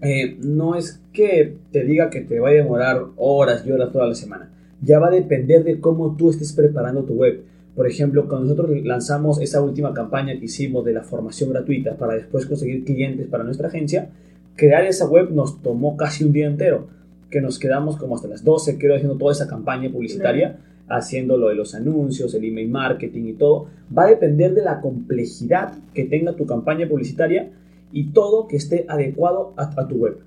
eh, 0.01 0.37
no 0.39 0.75
es 0.75 1.01
que 1.13 1.55
te 1.71 1.83
diga 1.83 2.09
que 2.09 2.21
te 2.21 2.39
va 2.39 2.49
a 2.49 2.53
demorar 2.53 3.05
horas 3.15 3.65
y 3.65 3.71
horas 3.71 3.91
toda 3.91 4.07
la 4.07 4.15
semana. 4.15 4.51
Ya 4.81 4.99
va 4.99 5.07
a 5.07 5.11
depender 5.11 5.63
de 5.63 5.79
cómo 5.79 6.15
tú 6.15 6.29
estés 6.29 6.53
preparando 6.53 7.03
tu 7.03 7.13
web. 7.13 7.43
Por 7.75 7.87
ejemplo, 7.87 8.27
cuando 8.27 8.47
nosotros 8.47 8.85
lanzamos 8.85 9.41
esa 9.41 9.61
última 9.61 9.93
campaña 9.93 10.37
que 10.37 10.45
hicimos 10.45 10.85
de 10.85 10.93
la 10.93 11.03
formación 11.03 11.51
gratuita 11.51 11.97
para 11.97 12.13
después 12.13 12.45
conseguir 12.45 12.85
clientes 12.85 13.27
para 13.27 13.43
nuestra 13.43 13.67
agencia, 13.67 14.09
crear 14.55 14.85
esa 14.85 15.07
web 15.07 15.31
nos 15.31 15.61
tomó 15.61 15.97
casi 15.97 16.23
un 16.23 16.31
día 16.31 16.47
entero, 16.47 16.87
que 17.29 17.41
nos 17.41 17.59
quedamos 17.59 17.97
como 17.97 18.15
hasta 18.15 18.27
las 18.27 18.43
12, 18.43 18.77
creo, 18.77 18.95
haciendo 18.95 19.17
toda 19.17 19.33
esa 19.33 19.47
campaña 19.47 19.91
publicitaria, 19.91 20.57
haciendo 20.87 21.37
lo 21.37 21.49
de 21.49 21.55
los 21.55 21.75
anuncios, 21.75 22.33
el 22.33 22.45
email 22.45 22.69
marketing 22.69 23.25
y 23.25 23.33
todo. 23.33 23.67
Va 23.95 24.03
a 24.03 24.09
depender 24.09 24.53
de 24.53 24.61
la 24.61 24.79
complejidad 24.81 25.73
que 25.93 26.05
tenga 26.05 26.35
tu 26.35 26.45
campaña 26.45 26.87
publicitaria 26.87 27.49
y 27.91 28.11
todo 28.11 28.47
que 28.47 28.57
esté 28.57 28.85
adecuado 28.87 29.53
a, 29.57 29.87
tu 29.87 29.95
web. 29.95 30.17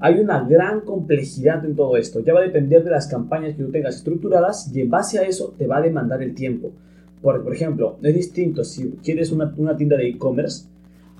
Hay 0.00 0.18
una 0.18 0.46
gran 0.46 0.80
complejidad 0.80 1.64
en 1.64 1.76
todo 1.76 1.96
esto. 1.96 2.20
Ya 2.20 2.34
va 2.34 2.40
a 2.40 2.44
depender 2.44 2.82
de 2.82 2.90
las 2.90 3.06
campañas 3.06 3.54
que 3.54 3.62
tú 3.62 3.70
tengas 3.70 3.96
estructuradas 3.96 4.74
y 4.74 4.80
en 4.80 4.90
base 4.90 5.18
a 5.18 5.22
eso 5.22 5.54
te 5.56 5.66
va 5.66 5.78
a 5.78 5.82
demandar 5.82 6.22
el 6.22 6.34
tiempo. 6.34 6.72
Por, 7.20 7.44
por 7.44 7.54
ejemplo, 7.54 7.96
es 8.02 8.14
distinto 8.14 8.64
si 8.64 8.90
quieres 9.02 9.30
una, 9.30 9.54
tienda 9.76 9.96
de 9.96 10.08
e-commerce, 10.08 10.66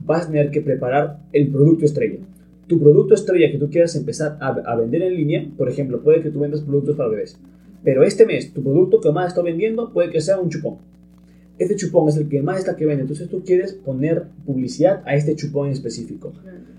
vas 0.05 0.25
a 0.25 0.27
tener 0.27 0.51
que 0.51 0.61
preparar 0.61 1.21
el 1.33 1.49
producto 1.49 1.85
estrella. 1.85 2.19
Tu 2.67 2.81
producto 2.81 3.15
estrella 3.15 3.53
que 3.53 3.59
tú 3.59 3.71
quieras 3.71 3.95
empezar 3.95 4.39
a, 4.41 4.49
a, 4.49 4.77
vender 4.77 5.03
en 5.03 5.15
línea, 5.15 5.47
por 5.57 5.69
ejemplo, 5.69 6.01
puede 6.01 6.23
que 6.23 6.31
tú 6.31 6.41
vendas 6.41 6.63
productos 6.63 6.97
para 6.97 7.11
bebés. 7.11 7.39
Pero 7.85 8.03
este 8.03 8.27
mes, 8.27 8.53
tu 8.53 8.63
producto 8.63 9.01
que 9.01 9.13
más 9.13 9.29
está 9.29 9.43
vendiendo 9.43 9.93
puede 9.93 10.11
que 10.11 10.21
sea 10.21 10.41
un 10.41 10.49
chupón 10.49 10.79
este 11.59 11.77
chupón 11.77 12.09
es 12.09 12.17
el 12.17 12.29
que 12.29 12.43
más 12.43 12.59
está 12.59 12.77
que 12.77 12.87
vende. 12.87 13.03
Entonces 13.03 13.29
tú 13.29 13.43
quieres 13.45 13.73
poner 13.73 14.25
publicidad 14.47 15.03
a 15.05 15.15
este 15.15 15.37
chupón 15.37 15.67
en 15.67 15.73
específico. 15.73 16.33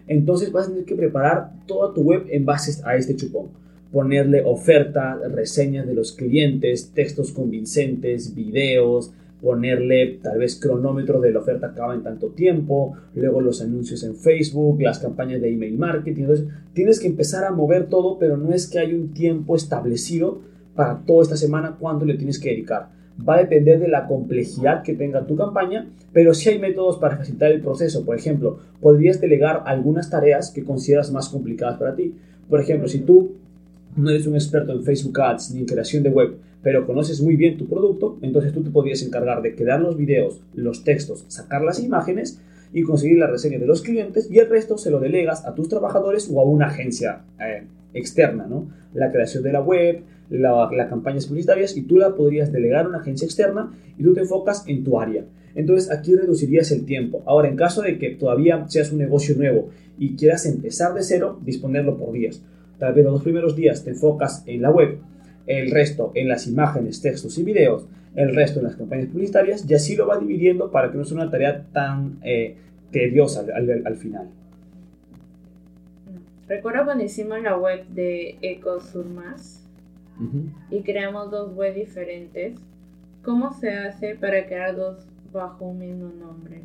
Entonces 0.08 0.52
vas 0.52 0.68
a 0.68 0.70
tener 0.72 0.86
que 0.86 0.96
preparar 0.96 1.52
toda 1.66 1.94
tu 1.94 2.02
web 2.02 2.26
en 2.30 2.46
base 2.46 2.82
a 2.84 2.96
este 2.96 3.16
chupón. 3.16 3.48
Ponerle 3.92 4.44
oferta, 4.44 5.20
reseñas 5.30 5.86
de 5.86 5.94
los 5.94 6.14
clientes, 6.14 6.92
textos 6.94 7.32
convincentes, 7.32 8.34
videos, 8.34 9.14
ponerle 9.40 10.20
tal 10.24 10.40
vez 10.40 10.60
cronómetro 10.60 11.22
de 11.22 11.32
la 11.32 11.40
oferta 11.40 11.68
acaba 11.68 11.94
en 11.94 12.02
tanto 12.02 12.30
tiempo, 12.30 12.96
luego 13.14 13.42
los 13.42 13.62
anuncios 13.62 14.04
en 14.04 14.16
Facebook, 14.16 14.82
las 14.82 15.00
campañas 15.00 15.42
de 15.42 15.52
email 15.52 15.78
marketing. 15.78 16.24
Entonces 16.24 16.48
tienes 16.74 17.00
que 17.00 17.08
empezar 17.08 17.44
a 17.44 17.52
mover 17.52 17.88
todo, 17.88 18.18
pero 18.18 18.38
no 18.38 18.52
es 18.54 18.68
que 18.68 18.80
hay 18.80 18.94
un 18.94 19.14
tiempo 19.14 19.56
establecido 19.56 20.42
para 20.76 21.02
toda 21.06 21.22
esta 21.22 21.38
semana 21.38 21.78
cuánto 21.80 22.06
le 22.06 22.16
tienes 22.16 22.40
que 22.40 22.50
dedicar 22.50 23.03
va 23.18 23.36
a 23.36 23.40
depender 23.40 23.80
de 23.80 23.88
la 23.88 24.08
complejidad 24.08 24.84
que 24.84 24.96
tenga 24.96 25.26
tu 25.26 25.36
campaña, 25.36 25.88
pero 26.12 26.34
sí 26.34 26.50
hay 26.50 26.60
métodos 26.60 26.98
para 26.98 27.18
facilitar 27.18 27.52
el 27.52 27.62
proceso. 27.62 28.06
Por 28.06 28.18
ejemplo, 28.18 28.60
podrías 28.82 29.22
delegar 29.22 29.64
algunas 29.66 30.10
tareas 30.10 30.52
que 30.52 30.64
consideras 30.64 31.12
más 31.12 31.30
complicadas 31.30 31.78
para 31.78 31.96
ti. 31.96 32.16
Por 32.50 32.60
ejemplo, 32.60 32.88
si 32.88 33.00
tú 33.00 33.34
no 33.96 34.10
eres 34.10 34.28
un 34.28 34.36
experto 34.36 34.72
en 34.72 34.84
Facebook 34.84 35.20
Ads 35.22 35.52
ni 35.52 35.62
en 35.62 35.66
creación 35.66 36.04
de 36.04 36.10
web, 36.10 36.36
pero 36.62 36.88
conoces 36.88 37.22
muy 37.22 37.36
bien 37.36 37.58
tu 37.58 37.68
producto, 37.68 38.18
entonces 38.22 38.54
tú 38.54 38.64
te 38.64 38.70
podrías 38.70 39.02
encargar 39.04 39.42
de 39.42 39.56
crear 39.56 39.82
los 39.82 39.98
videos, 39.98 40.42
los 40.56 40.84
textos, 40.84 41.26
sacar 41.28 41.62
las 41.62 41.80
imágenes 41.80 42.40
y 42.72 42.84
conseguir 42.84 43.20
la 43.20 43.28
reseña 43.28 43.60
de 43.60 43.68
los 43.68 43.82
clientes 43.82 44.30
y 44.32 44.40
el 44.40 44.50
resto 44.50 44.78
se 44.78 44.90
lo 44.90 45.00
delegas 45.00 45.46
a 45.46 45.54
tus 45.54 45.70
trabajadores 45.70 46.30
o 46.34 46.40
a 46.40 46.44
una 46.44 46.68
agencia 46.68 47.22
eh, 47.40 47.64
externa, 47.94 48.48
¿no? 48.48 48.68
La 48.94 49.12
creación 49.12 49.44
de 49.44 49.52
la 49.52 49.62
web, 49.62 50.02
las 50.40 50.90
campañas 50.90 51.28
publicitarias 51.28 51.78
y 51.78 51.84
tú 51.84 51.98
la 51.98 52.16
podrías 52.16 52.52
delegar 52.52 52.86
a 52.86 52.90
una 52.90 53.00
agencia 53.00 53.26
externa 53.26 53.72
y 53.98 54.04
tú 54.04 54.14
te 54.14 54.22
enfocas 54.22 54.64
en 54.68 54.84
tu 54.84 55.00
área. 55.00 55.26
Entonces 55.56 55.92
aquí 55.92 56.16
reducirías 56.16 56.72
el 56.72 56.86
tiempo. 56.86 57.22
Ahora, 57.26 57.48
en 57.48 57.56
caso 57.56 57.82
de 57.82 58.00
que 58.00 58.10
todavía 58.12 58.66
seas 58.68 58.92
un 58.92 58.98
negocio 58.98 59.36
nuevo 59.36 59.70
y 59.98 60.16
quieras 60.16 60.46
empezar 60.46 60.94
de 60.94 61.04
cero, 61.04 61.40
disponerlo 61.44 61.98
por 61.98 62.12
días. 62.12 62.42
Tal 62.80 62.94
vez 62.94 63.04
los 63.04 63.14
dos 63.14 63.24
primeros 63.24 63.56
días 63.56 63.84
te 63.84 63.92
enfocas 63.92 64.44
en 64.48 64.62
la 64.62 64.72
web, 64.72 64.98
el 65.46 65.72
resto 65.72 66.12
en 66.16 66.28
las 66.28 66.48
imágenes, 66.48 67.02
textos 67.02 67.38
y 67.38 67.44
videos, 67.44 67.86
el 68.16 68.34
resto 68.36 68.60
en 68.60 68.66
las 68.66 68.76
campañas 68.76 69.08
publicitarias 69.08 69.70
y 69.70 69.74
así 69.74 69.96
lo 69.96 70.08
va 70.08 70.18
dividiendo 70.18 70.72
para 70.72 70.92
que 70.92 70.98
no 70.98 71.06
sea 71.06 71.18
una 71.18 71.30
tarea 71.30 71.66
tan 71.72 72.20
eh, 72.24 72.56
tediosa 72.92 73.46
al, 73.54 73.96
final. 73.96 74.30
Recuerdo 76.48 76.86
cuando 76.86 77.04
hicimos 77.04 77.42
la 77.42 77.58
web 77.58 77.86
de 77.88 78.38
Ecosurmas 78.42 79.63
y 80.70 80.82
creamos 80.82 81.32
dos 81.32 81.56
webs 81.56 81.76
diferentes. 81.76 82.60
¿Cómo 83.24 83.54
se 83.54 83.72
hace 83.72 84.16
para 84.16 84.46
crear 84.46 84.76
dos 84.76 85.06
bajo 85.32 85.66
un 85.66 85.80
mismo 85.80 86.12
nombre? 86.20 86.62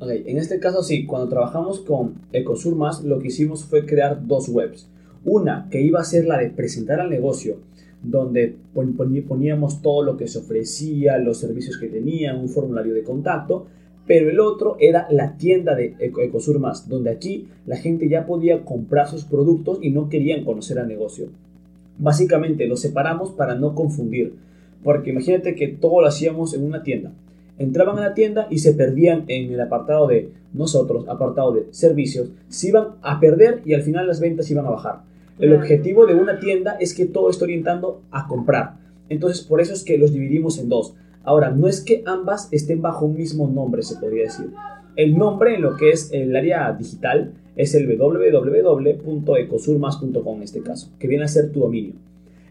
Ok, 0.00 0.10
en 0.26 0.38
este 0.38 0.58
caso 0.58 0.82
sí, 0.82 1.06
cuando 1.06 1.28
trabajamos 1.28 1.80
con 1.80 2.14
Ecosurmas 2.32 3.04
lo 3.04 3.20
que 3.20 3.28
hicimos 3.28 3.64
fue 3.64 3.86
crear 3.86 4.26
dos 4.26 4.48
webs. 4.48 4.88
Una 5.24 5.68
que 5.70 5.80
iba 5.80 6.00
a 6.00 6.04
ser 6.04 6.26
la 6.26 6.38
de 6.38 6.50
presentar 6.50 7.00
al 7.00 7.10
negocio, 7.10 7.58
donde 8.02 8.56
poníamos 8.74 9.80
todo 9.80 10.02
lo 10.02 10.16
que 10.16 10.28
se 10.28 10.38
ofrecía, 10.38 11.18
los 11.18 11.38
servicios 11.38 11.78
que 11.78 11.88
tenían, 11.88 12.38
un 12.38 12.48
formulario 12.48 12.92
de 12.92 13.04
contacto, 13.04 13.66
pero 14.06 14.28
el 14.28 14.40
otro 14.40 14.76
era 14.80 15.06
la 15.10 15.36
tienda 15.36 15.74
de 15.74 15.96
Ecosurmas, 15.98 16.88
donde 16.88 17.10
aquí 17.10 17.48
la 17.64 17.76
gente 17.76 18.08
ya 18.08 18.26
podía 18.26 18.64
comprar 18.64 19.08
sus 19.08 19.24
productos 19.24 19.78
y 19.80 19.90
no 19.90 20.08
querían 20.08 20.44
conocer 20.44 20.78
al 20.78 20.88
negocio. 20.88 21.28
Básicamente 21.98 22.66
lo 22.66 22.76
separamos 22.76 23.30
para 23.30 23.54
no 23.54 23.74
confundir, 23.74 24.34
porque 24.82 25.10
imagínate 25.10 25.54
que 25.54 25.68
todo 25.68 26.00
lo 26.00 26.08
hacíamos 26.08 26.54
en 26.54 26.64
una 26.64 26.82
tienda. 26.82 27.12
Entraban 27.58 27.98
a 27.98 28.08
la 28.08 28.14
tienda 28.14 28.48
y 28.50 28.58
se 28.58 28.72
perdían 28.72 29.24
en 29.28 29.52
el 29.52 29.60
apartado 29.60 30.08
de 30.08 30.30
nosotros, 30.52 31.08
apartado 31.08 31.52
de 31.52 31.66
servicios, 31.70 32.28
se 32.48 32.68
iban 32.68 32.96
a 33.02 33.20
perder 33.20 33.62
y 33.64 33.74
al 33.74 33.82
final 33.82 34.06
las 34.08 34.20
ventas 34.20 34.50
iban 34.50 34.66
a 34.66 34.70
bajar. 34.70 35.02
El 35.38 35.52
objetivo 35.52 36.06
de 36.06 36.14
una 36.14 36.38
tienda 36.38 36.76
es 36.80 36.94
que 36.94 37.06
todo 37.06 37.30
esté 37.30 37.44
orientando 37.44 38.02
a 38.10 38.26
comprar. 38.28 38.76
Entonces, 39.08 39.44
por 39.44 39.60
eso 39.60 39.72
es 39.72 39.82
que 39.84 39.98
los 39.98 40.12
dividimos 40.12 40.58
en 40.58 40.68
dos. 40.68 40.94
Ahora, 41.24 41.50
no 41.50 41.66
es 41.66 41.80
que 41.80 42.02
ambas 42.06 42.48
estén 42.52 42.82
bajo 42.82 43.06
un 43.06 43.16
mismo 43.16 43.48
nombre, 43.48 43.82
se 43.82 43.96
podría 43.96 44.24
decir. 44.24 44.50
El 44.96 45.18
nombre 45.18 45.56
en 45.56 45.62
lo 45.62 45.76
que 45.76 45.90
es 45.90 46.10
el 46.12 46.34
área 46.36 46.72
digital 46.72 47.32
es 47.56 47.74
el 47.74 47.86
www.ecosurmas.com 47.86 50.36
en 50.36 50.42
este 50.42 50.62
caso, 50.62 50.90
que 50.98 51.08
viene 51.08 51.24
a 51.24 51.28
ser 51.28 51.52
tu 51.52 51.60
dominio. 51.60 51.92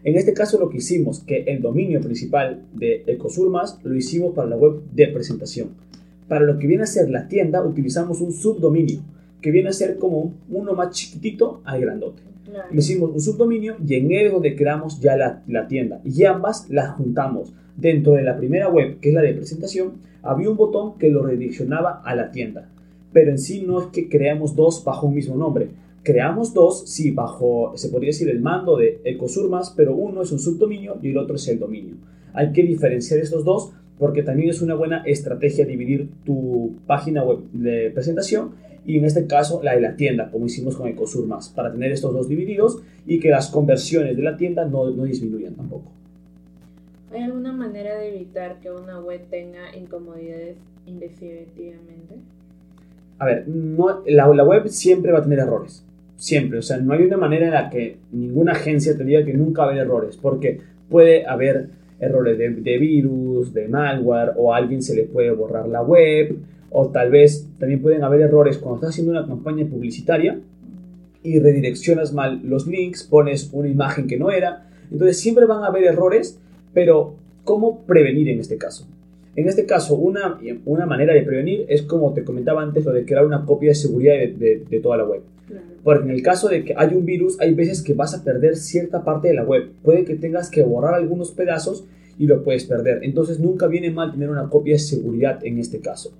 En 0.04 0.16
este 0.16 0.34
caso 0.34 0.58
lo 0.58 0.68
que 0.68 0.78
hicimos, 0.78 1.20
que 1.20 1.44
el 1.44 1.62
dominio 1.62 2.00
principal 2.00 2.62
de 2.74 3.04
Ecosurmas 3.06 3.78
lo 3.82 3.94
hicimos 3.94 4.34
para 4.34 4.48
la 4.48 4.56
web 4.56 4.82
de 4.92 5.06
presentación. 5.08 5.70
Para 6.28 6.44
lo 6.44 6.58
que 6.58 6.66
viene 6.66 6.82
a 6.82 6.86
ser 6.86 7.10
la 7.10 7.28
tienda 7.28 7.64
utilizamos 7.64 8.20
un 8.20 8.32
subdominio, 8.32 9.00
que 9.40 9.50
viene 9.50 9.70
a 9.70 9.72
ser 9.72 9.96
como 9.96 10.34
uno 10.50 10.74
más 10.74 10.94
chiquitito 10.94 11.62
al 11.64 11.80
grandote. 11.80 12.22
Hicimos 12.72 13.10
un 13.12 13.20
subdominio 13.20 13.76
y 13.86 13.94
en 13.94 14.12
él 14.12 14.26
es 14.26 14.32
donde 14.32 14.54
creamos 14.54 15.00
ya 15.00 15.16
la, 15.16 15.42
la 15.46 15.68
tienda. 15.68 16.00
Y 16.04 16.24
ambas 16.24 16.68
las 16.70 16.96
juntamos. 16.96 17.52
Dentro 17.76 18.12
de 18.12 18.22
la 18.22 18.36
primera 18.36 18.68
web, 18.68 19.00
que 19.00 19.08
es 19.08 19.14
la 19.14 19.22
de 19.22 19.34
presentación, 19.34 19.94
había 20.22 20.50
un 20.50 20.56
botón 20.56 20.98
que 20.98 21.10
lo 21.10 21.22
redireccionaba 21.22 22.02
a 22.04 22.14
la 22.14 22.30
tienda. 22.30 22.68
Pero 23.14 23.30
en 23.30 23.38
sí 23.38 23.62
no 23.66 23.80
es 23.80 23.86
que 23.86 24.10
creamos 24.10 24.54
dos 24.54 24.84
bajo 24.84 25.06
un 25.06 25.14
mismo 25.14 25.36
nombre. 25.36 25.70
Creamos 26.02 26.52
dos, 26.52 26.82
sí, 26.86 27.12
bajo, 27.12 27.72
se 27.76 27.88
podría 27.88 28.08
decir, 28.08 28.28
el 28.28 28.42
mando 28.42 28.76
de 28.76 29.00
Ecosurmas, 29.04 29.72
pero 29.74 29.96
uno 29.96 30.20
es 30.20 30.32
un 30.32 30.38
subdominio 30.38 30.98
y 31.00 31.08
el 31.08 31.16
otro 31.16 31.36
es 31.36 31.48
el 31.48 31.58
dominio. 31.58 31.94
Hay 32.34 32.52
que 32.52 32.62
diferenciar 32.62 33.20
estos 33.20 33.42
dos 33.42 33.72
porque 33.98 34.22
también 34.22 34.50
es 34.50 34.60
una 34.60 34.74
buena 34.74 35.02
estrategia 35.06 35.64
dividir 35.64 36.10
tu 36.26 36.74
página 36.86 37.22
web 37.22 37.38
de 37.52 37.90
presentación 37.90 38.50
y 38.84 38.98
en 38.98 39.04
este 39.04 39.26
caso 39.26 39.62
la 39.62 39.74
de 39.74 39.80
la 39.80 39.96
tienda, 39.96 40.30
como 40.30 40.46
hicimos 40.46 40.76
con 40.76 40.88
Ecosurmas, 40.88 41.48
para 41.48 41.72
tener 41.72 41.90
estos 41.92 42.12
dos 42.12 42.28
divididos 42.28 42.82
y 43.06 43.18
que 43.18 43.30
las 43.30 43.48
conversiones 43.48 44.16
de 44.16 44.22
la 44.22 44.36
tienda 44.36 44.66
no, 44.66 44.90
no 44.90 45.04
disminuyan 45.04 45.54
tampoco. 45.54 45.90
¿Hay 47.12 47.22
alguna 47.22 47.52
manera 47.52 47.96
de 47.96 48.14
evitar 48.14 48.60
que 48.60 48.70
una 48.72 49.00
web 49.00 49.22
tenga 49.30 49.74
incomodidades 49.74 50.56
indefinitivamente? 50.84 52.16
A 53.18 53.26
ver, 53.26 53.48
no, 53.48 54.02
la, 54.06 54.26
la, 54.28 54.44
web 54.44 54.68
siempre 54.68 55.12
va 55.12 55.18
a 55.18 55.22
tener 55.22 55.38
errores. 55.38 55.84
Siempre. 56.16 56.58
O 56.58 56.62
sea, 56.62 56.78
no 56.78 56.92
hay 56.92 57.02
una 57.04 57.16
manera 57.16 57.46
en 57.46 57.52
la 57.52 57.70
que 57.70 57.96
ninguna 58.12 58.52
agencia 58.52 58.96
te 58.96 59.04
diga 59.04 59.24
que 59.24 59.34
nunca 59.34 59.62
va 59.62 59.68
a 59.68 59.70
haber 59.70 59.86
errores. 59.86 60.16
Porque 60.16 60.60
puede 60.88 61.26
haber 61.26 61.68
errores 62.00 62.38
de, 62.38 62.50
de 62.50 62.78
virus, 62.78 63.52
de 63.54 63.68
malware, 63.68 64.32
o 64.36 64.52
a 64.52 64.56
alguien 64.56 64.82
se 64.82 64.94
le 64.94 65.04
puede 65.04 65.30
borrar 65.30 65.68
la 65.68 65.82
web, 65.82 66.36
o 66.70 66.88
tal 66.88 67.10
vez 67.10 67.48
también 67.58 67.80
pueden 67.80 68.02
haber 68.02 68.20
errores 68.20 68.58
cuando 68.58 68.76
estás 68.76 68.90
haciendo 68.90 69.12
una 69.12 69.26
campaña 69.26 69.64
publicitaria 69.64 70.38
y 71.22 71.38
redireccionas 71.38 72.12
mal 72.12 72.40
los 72.44 72.66
links, 72.66 73.04
pones 73.04 73.48
una 73.52 73.68
imagen 73.68 74.06
que 74.06 74.18
no 74.18 74.30
era. 74.30 74.66
Entonces 74.90 75.18
siempre 75.18 75.46
van 75.46 75.62
a 75.62 75.68
haber 75.68 75.84
errores 75.84 76.38
pero, 76.74 77.14
¿cómo 77.44 77.86
prevenir 77.86 78.28
en 78.28 78.40
este 78.40 78.58
caso? 78.58 78.86
En 79.36 79.48
este 79.48 79.66
caso, 79.66 79.96
una, 79.96 80.38
una 80.64 80.86
manera 80.86 81.14
de 81.14 81.22
prevenir 81.22 81.66
es 81.68 81.82
como 81.82 82.12
te 82.12 82.24
comentaba 82.24 82.62
antes, 82.62 82.84
lo 82.84 82.92
de 82.92 83.04
crear 83.04 83.26
una 83.26 83.44
copia 83.44 83.70
de 83.70 83.74
seguridad 83.74 84.14
de, 84.14 84.64
de, 84.68 84.80
toda 84.80 84.96
la 84.96 85.04
web. 85.04 85.22
Porque 85.82 86.04
en 86.04 86.10
el 86.10 86.22
caso 86.22 86.48
de 86.48 86.64
que 86.64 86.74
hay 86.76 86.94
un 86.94 87.04
virus, 87.04 87.40
hay 87.40 87.52
veces 87.52 87.82
que 87.82 87.94
vas 87.94 88.14
a 88.14 88.24
perder 88.24 88.56
cierta 88.56 89.04
parte 89.04 89.28
de 89.28 89.34
la 89.34 89.44
web. 89.44 89.70
Puede 89.82 90.04
que 90.04 90.14
tengas 90.14 90.50
que 90.50 90.62
borrar 90.62 90.94
algunos 90.94 91.32
pedazos 91.32 91.84
y 92.18 92.26
lo 92.26 92.42
puedes 92.42 92.64
perder. 92.64 93.00
Entonces 93.02 93.40
nunca 93.40 93.66
viene 93.66 93.90
mal 93.90 94.12
tener 94.12 94.30
una 94.30 94.48
copia 94.48 94.74
de 94.74 94.78
seguridad 94.78 95.44
en 95.44 95.58
este 95.58 95.80
caso. 95.80 96.12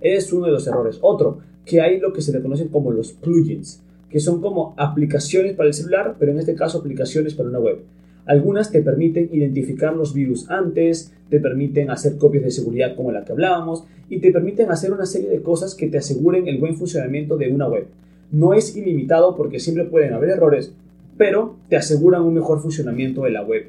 Es 0.00 0.32
uno 0.32 0.46
de 0.46 0.52
los 0.52 0.66
errores. 0.66 0.98
Otro, 1.00 1.38
que 1.64 1.80
hay 1.80 1.98
lo 1.98 2.12
que 2.12 2.22
se 2.22 2.32
le 2.32 2.40
conocen 2.40 2.68
como 2.68 2.92
los 2.92 3.12
plugins, 3.12 3.82
que 4.10 4.20
son 4.20 4.40
como 4.40 4.74
aplicaciones 4.76 5.54
para 5.54 5.68
el 5.68 5.74
celular, 5.74 6.16
pero 6.18 6.32
en 6.32 6.38
este 6.38 6.54
caso 6.54 6.78
aplicaciones 6.78 7.34
para 7.34 7.48
una 7.48 7.60
web. 7.60 7.78
Algunas 8.26 8.70
te 8.70 8.82
permiten 8.82 9.28
identificar 9.32 9.94
los 9.94 10.12
virus 10.12 10.50
antes, 10.50 11.12
te 11.30 11.40
permiten 11.40 11.90
hacer 11.90 12.16
copias 12.16 12.44
de 12.44 12.50
seguridad 12.50 12.94
como 12.94 13.12
la 13.12 13.24
que 13.24 13.32
hablábamos 13.32 13.84
y 14.08 14.18
te 14.18 14.32
permiten 14.32 14.70
hacer 14.70 14.92
una 14.92 15.06
serie 15.06 15.30
de 15.30 15.42
cosas 15.42 15.74
que 15.74 15.88
te 15.88 15.98
aseguren 15.98 16.48
el 16.48 16.58
buen 16.58 16.76
funcionamiento 16.76 17.36
de 17.36 17.50
una 17.52 17.68
web. 17.68 17.86
No 18.32 18.54
es 18.54 18.76
ilimitado 18.76 19.36
porque 19.36 19.58
siempre 19.58 19.84
pueden 19.84 20.12
haber 20.12 20.30
errores, 20.30 20.72
pero 21.16 21.56
te 21.68 21.76
aseguran 21.76 22.22
un 22.22 22.34
mejor 22.34 22.60
funcionamiento 22.60 23.22
de 23.22 23.30
la 23.30 23.42
web. 23.42 23.68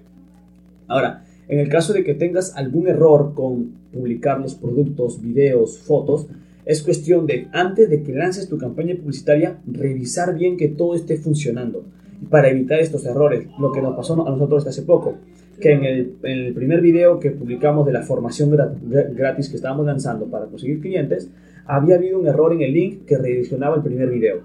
Ahora, 0.87 1.23
en 1.47 1.59
el 1.59 1.69
caso 1.69 1.93
de 1.93 2.03
que 2.03 2.13
tengas 2.13 2.55
algún 2.55 2.87
error 2.87 3.33
con 3.33 3.71
publicar 3.91 4.39
los 4.39 4.55
productos, 4.55 5.21
videos, 5.21 5.79
fotos, 5.79 6.27
es 6.65 6.83
cuestión 6.83 7.25
de, 7.25 7.47
antes 7.51 7.89
de 7.89 8.03
que 8.03 8.13
lances 8.13 8.47
tu 8.47 8.57
campaña 8.57 8.95
publicitaria, 8.95 9.59
revisar 9.65 10.35
bien 10.35 10.57
que 10.57 10.67
todo 10.67 10.95
esté 10.95 11.17
funcionando 11.17 11.83
para 12.29 12.49
evitar 12.49 12.79
estos 12.79 13.05
errores, 13.05 13.47
lo 13.59 13.71
que 13.71 13.81
nos 13.81 13.95
pasó 13.95 14.13
a 14.27 14.29
nosotros 14.29 14.67
hace 14.67 14.83
poco, 14.83 15.15
que 15.59 15.71
en 15.71 15.83
el, 15.83 16.53
primer 16.53 16.81
video 16.81 17.19
que 17.19 17.31
publicamos 17.31 17.85
de 17.85 17.93
la 17.93 18.01
formación 18.01 18.55
gratis 19.13 19.49
que 19.49 19.55
estábamos 19.55 19.85
lanzando 19.85 20.27
para 20.27 20.45
conseguir 20.45 20.81
clientes, 20.81 21.29
había 21.65 21.95
habido 21.95 22.19
un 22.19 22.27
error 22.27 22.53
en 22.53 22.61
el 22.61 22.73
link 22.73 23.05
que 23.05 23.17
redireccionaba 23.17 23.75
el 23.75 23.83
primer 23.83 24.09
video. 24.09 24.41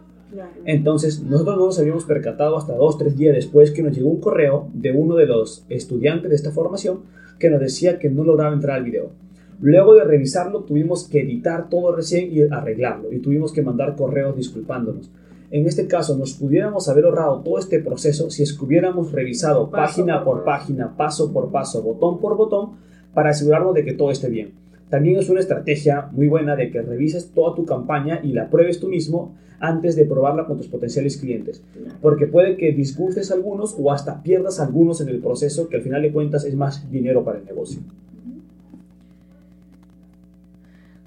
Entonces, 0.64 1.22
nosotros 1.22 1.56
no 1.56 1.66
nos 1.66 1.78
habíamos 1.78 2.04
percatado 2.04 2.56
hasta 2.56 2.74
dos, 2.74 2.98
tres 2.98 3.16
días 3.16 3.34
después 3.34 3.70
que 3.70 3.82
nos 3.82 3.96
llegó 3.96 4.10
un 4.10 4.20
correo 4.20 4.68
de 4.74 4.92
uno 4.92 5.16
de 5.16 5.26
los 5.26 5.64
estudiantes 5.68 6.30
de 6.30 6.36
esta 6.36 6.50
formación 6.50 7.00
que 7.38 7.50
nos 7.50 7.60
decía 7.60 7.98
que 7.98 8.10
no 8.10 8.24
lograba 8.24 8.54
entrar 8.54 8.76
al 8.76 8.84
video. 8.84 9.10
Luego 9.60 9.94
de 9.94 10.04
revisarlo, 10.04 10.64
tuvimos 10.64 11.08
que 11.08 11.22
editar 11.22 11.70
todo 11.70 11.94
recién 11.94 12.30
y 12.30 12.42
arreglarlo, 12.42 13.12
y 13.12 13.20
tuvimos 13.20 13.52
que 13.52 13.62
mandar 13.62 13.96
correos 13.96 14.36
disculpándonos. 14.36 15.10
En 15.50 15.66
este 15.66 15.86
caso, 15.86 16.16
nos 16.16 16.34
pudiéramos 16.34 16.88
haber 16.88 17.04
ahorrado 17.04 17.40
todo 17.40 17.58
este 17.58 17.80
proceso 17.80 18.30
si 18.30 18.42
es 18.42 18.52
que 18.52 18.64
hubiéramos 18.64 19.12
revisado 19.12 19.70
página 19.70 20.24
por 20.24 20.44
página, 20.44 20.96
paso 20.96 21.32
por 21.32 21.50
paso, 21.50 21.82
botón 21.82 22.20
por 22.20 22.36
botón, 22.36 22.72
para 23.14 23.30
asegurarnos 23.30 23.74
de 23.74 23.84
que 23.84 23.94
todo 23.94 24.10
esté 24.10 24.28
bien. 24.28 24.52
También 24.90 25.18
es 25.18 25.30
una 25.30 25.40
estrategia 25.40 26.08
muy 26.12 26.28
buena 26.28 26.54
de 26.54 26.70
que 26.70 26.82
revises 26.82 27.30
toda 27.30 27.54
tu 27.54 27.64
campaña 27.64 28.20
y 28.22 28.32
la 28.32 28.50
pruebes 28.50 28.78
tú 28.78 28.88
mismo 28.88 29.34
antes 29.58 29.96
de 29.96 30.04
probarla 30.04 30.46
con 30.46 30.58
tus 30.58 30.68
potenciales 30.68 31.16
clientes. 31.16 31.62
Porque 32.02 32.26
puede 32.26 32.56
que 32.56 32.72
disgustes 32.72 33.30
a 33.30 33.34
algunos 33.34 33.74
o 33.78 33.90
hasta 33.90 34.22
pierdas 34.22 34.60
a 34.60 34.64
algunos 34.64 35.00
en 35.00 35.08
el 35.08 35.20
proceso, 35.20 35.68
que 35.68 35.76
al 35.76 35.82
final 35.82 36.02
de 36.02 36.12
cuentas 36.12 36.44
es 36.44 36.54
más 36.54 36.90
dinero 36.90 37.24
para 37.24 37.38
el 37.38 37.46
negocio. 37.46 37.80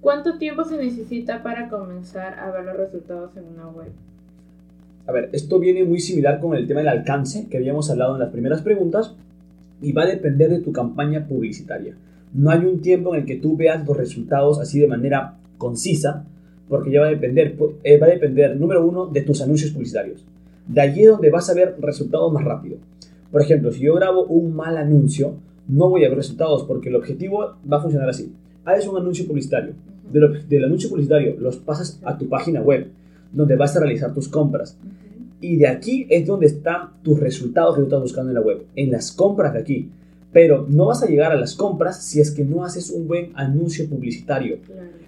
¿Cuánto 0.01 0.37
tiempo 0.37 0.63
se 0.63 0.77
necesita 0.77 1.43
para 1.43 1.67
comenzar 1.67 2.39
a 2.39 2.51
ver 2.51 2.63
los 2.63 2.77
resultados 2.77 3.35
en 3.35 3.45
una 3.45 3.67
web? 3.67 3.89
A 5.07 5.11
ver, 5.11 5.29
esto 5.33 5.59
viene 5.59 5.83
muy 5.83 5.99
similar 5.99 6.39
con 6.39 6.55
el 6.55 6.67
tema 6.67 6.79
del 6.79 6.89
alcance 6.89 7.47
que 7.49 7.57
habíamos 7.57 7.89
hablado 7.89 8.13
en 8.13 8.19
las 8.19 8.29
primeras 8.29 8.61
preguntas 8.61 9.13
y 9.81 9.91
va 9.91 10.03
a 10.03 10.07
depender 10.07 10.49
de 10.49 10.59
tu 10.59 10.71
campaña 10.71 11.27
publicitaria. 11.27 11.95
No 12.33 12.49
hay 12.49 12.59
un 12.59 12.81
tiempo 12.81 13.13
en 13.13 13.21
el 13.21 13.25
que 13.25 13.35
tú 13.35 13.57
veas 13.57 13.85
los 13.85 13.97
resultados 13.97 14.59
así 14.59 14.79
de 14.79 14.87
manera 14.87 15.35
concisa, 15.57 16.25
porque 16.69 16.91
ya 16.91 17.01
va 17.01 17.07
a 17.07 17.11
depender, 17.11 17.57
eh, 17.83 17.97
va 17.97 18.07
a 18.07 18.11
depender, 18.11 18.55
número 18.55 18.85
uno, 18.85 19.07
de 19.07 19.21
tus 19.21 19.41
anuncios 19.41 19.71
publicitarios. 19.71 20.23
De 20.67 20.79
allí 20.79 21.01
es 21.01 21.09
donde 21.09 21.31
vas 21.31 21.49
a 21.49 21.55
ver 21.55 21.75
resultados 21.81 22.31
más 22.31 22.45
rápido. 22.45 22.77
Por 23.31 23.41
ejemplo, 23.41 23.71
si 23.71 23.81
yo 23.81 23.95
grabo 23.95 24.25
un 24.25 24.55
mal 24.55 24.77
anuncio, 24.77 25.33
no 25.67 25.89
voy 25.89 26.05
a 26.05 26.09
ver 26.09 26.17
resultados 26.19 26.63
porque 26.63 26.89
el 26.89 26.95
objetivo 26.95 27.55
va 27.71 27.77
a 27.77 27.81
funcionar 27.81 28.09
así. 28.09 28.31
Haces 28.63 28.87
un 28.87 28.97
anuncio 28.97 29.27
publicitario. 29.27 29.73
Del 30.11 30.63
anuncio 30.63 30.89
publicitario 30.89 31.35
los 31.39 31.57
pasas 31.57 31.99
a 32.03 32.17
tu 32.17 32.27
página 32.27 32.61
web 32.61 32.87
donde 33.31 33.55
vas 33.55 33.75
a 33.75 33.79
realizar 33.79 34.13
tus 34.13 34.27
compras. 34.27 34.77
Y 35.41 35.57
de 35.57 35.67
aquí 35.67 36.05
es 36.09 36.25
donde 36.25 36.47
están 36.47 37.01
tus 37.01 37.19
resultados 37.19 37.75
que 37.75 37.81
tú 37.81 37.87
estás 37.87 38.01
buscando 38.01 38.31
en 38.31 38.35
la 38.35 38.41
web, 38.41 38.65
en 38.75 38.91
las 38.91 39.11
compras 39.11 39.53
de 39.53 39.59
aquí. 39.59 39.89
Pero 40.31 40.65
no 40.69 40.85
vas 40.87 41.01
a 41.01 41.07
llegar 41.07 41.31
a 41.31 41.35
las 41.35 41.55
compras 41.55 42.03
si 42.03 42.19
es 42.19 42.31
que 42.31 42.43
no 42.43 42.63
haces 42.63 42.91
un 42.91 43.07
buen 43.07 43.31
anuncio 43.35 43.87
publicitario. 43.89 44.57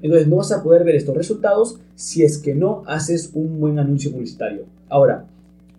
Entonces 0.02 0.28
no 0.28 0.38
vas 0.38 0.52
a 0.52 0.64
poder 0.64 0.84
ver 0.84 0.96
estos 0.96 1.16
resultados 1.16 1.80
si 1.96 2.24
es 2.24 2.38
que 2.38 2.56
no 2.56 2.84
haces 2.88 3.32
un 3.34 3.60
buen 3.60 3.78
anuncio 3.78 4.12
publicitario. 4.12 4.64
Ahora, 4.90 5.26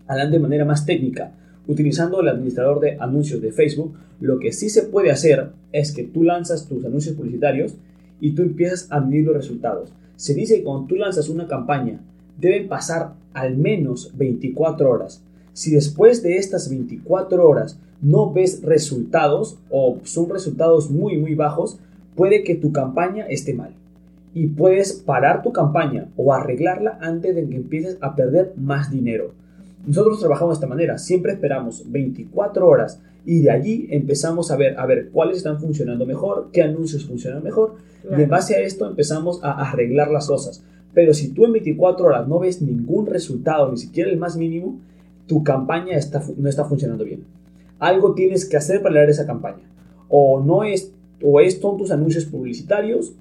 hablando 0.07 0.35
de 0.37 0.43
manera 0.43 0.65
más 0.65 0.87
técnica, 0.87 1.33
utilizando 1.67 2.21
el 2.21 2.29
administrador 2.29 2.81
de 2.81 2.97
anuncios 3.01 3.41
de 3.41 3.53
Facebook, 3.53 3.95
lo 4.21 4.39
que 4.39 4.53
sí 4.53 4.69
se 4.69 4.83
puede 4.83 5.11
hacer 5.11 5.51
es 5.73 5.93
que 5.93 6.05
tú 6.05 6.23
lanzas 6.23 6.69
tus 6.69 6.85
anuncios 6.85 7.17
publicitarios 7.17 7.75
y 8.23 8.31
tú 8.31 8.43
empiezas 8.43 8.87
a 8.91 9.01
medir 9.01 9.27
los 9.27 9.35
resultados. 9.35 9.93
Se 10.15 10.33
dice 10.33 10.57
que 10.57 10.63
cuando 10.63 10.87
tú 10.87 10.95
lanzas 10.95 11.29
una 11.29 11.49
campaña, 11.49 12.01
deben 12.41 12.69
pasar 12.69 13.15
al 13.35 13.57
menos 13.57 14.13
24 14.17 14.89
horas. 14.89 15.23
Si 15.53 15.73
después 15.73 16.23
de 16.23 16.37
estas 16.37 16.71
24 16.71 17.47
horas 17.47 17.79
no 18.01 18.33
ves 18.33 18.63
resultados 18.63 19.59
o 19.71 19.99
son 20.05 20.31
resultados 20.31 20.89
muy 20.89 21.19
muy 21.19 21.35
bajos, 21.35 21.81
puede 22.15 22.45
que 22.45 22.55
tu 22.55 22.71
campaña 22.73 23.27
esté 23.27 23.55
mal. 23.55 23.75
Y 24.35 24.47
puedes 24.47 24.93
parar 24.93 25.43
tu 25.43 25.53
campaña 25.53 26.07
o 26.17 26.33
arreglarla 26.33 26.99
antes 27.03 27.35
de 27.35 27.49
que 27.49 27.57
empieces 27.57 27.99
a 28.01 28.15
perder 28.15 28.55
más 28.57 28.91
dinero. 28.93 29.33
Nosotros 29.87 30.21
trabajamos 30.21 30.55
de 30.55 30.65
esta 30.65 30.67
manera, 30.67 30.99
siempre 30.99 31.33
esperamos 31.33 31.91
24 31.91 32.67
horas 32.67 33.01
y 33.25 33.41
de 33.41 33.51
allí 33.51 33.89
empezamos 33.91 34.51
a 34.51 34.57
ver, 34.57 34.79
a 34.79 34.87
ver 34.87 35.11
cuáles 35.11 35.39
están 35.39 35.61
funcionando 35.61 36.07
mejor, 36.07 36.51
qué 36.53 36.63
anuncios 36.63 37.05
funcionan 37.05 37.43
mejor 37.43 37.75
y 38.17 38.23
en 38.23 38.29
base 38.29 38.55
a 38.55 38.61
esto 38.61 38.87
empezamos 38.87 39.43
a 39.43 39.53
arreglar 39.53 40.11
las 40.11 40.27
cosas. 40.27 40.63
Pero 40.95 41.15
si 41.15 41.31
tú 41.31 41.45
en 41.45 41.53
24 41.53 42.07
horas 42.07 42.29
no 42.29 42.39
ves 42.39 42.61
ningún 42.63 43.07
resultado, 43.07 43.71
ni 43.71 43.79
siquiera 43.79 44.11
el 44.11 44.19
más 44.19 44.37
mínimo, 44.37 44.79
tu 45.27 45.43
campaña 45.43 45.97
está, 45.97 46.23
no 46.37 46.49
está 46.49 46.65
funcionando 46.65 47.05
bien. 47.05 47.25
Algo 47.79 48.15
tienes 48.15 48.45
que 48.45 48.57
hacer 48.57 48.83
para 48.83 48.97
leer 48.97 49.11
esa 49.11 49.27
campaña. 49.27 49.63
O 50.09 50.41
no 50.41 50.63
es, 50.65 50.93
o 51.23 51.41
es 51.41 51.59
son 51.59 51.79
tus 51.79 51.91
anuncios 51.91 52.27
publicitarios 52.27 53.15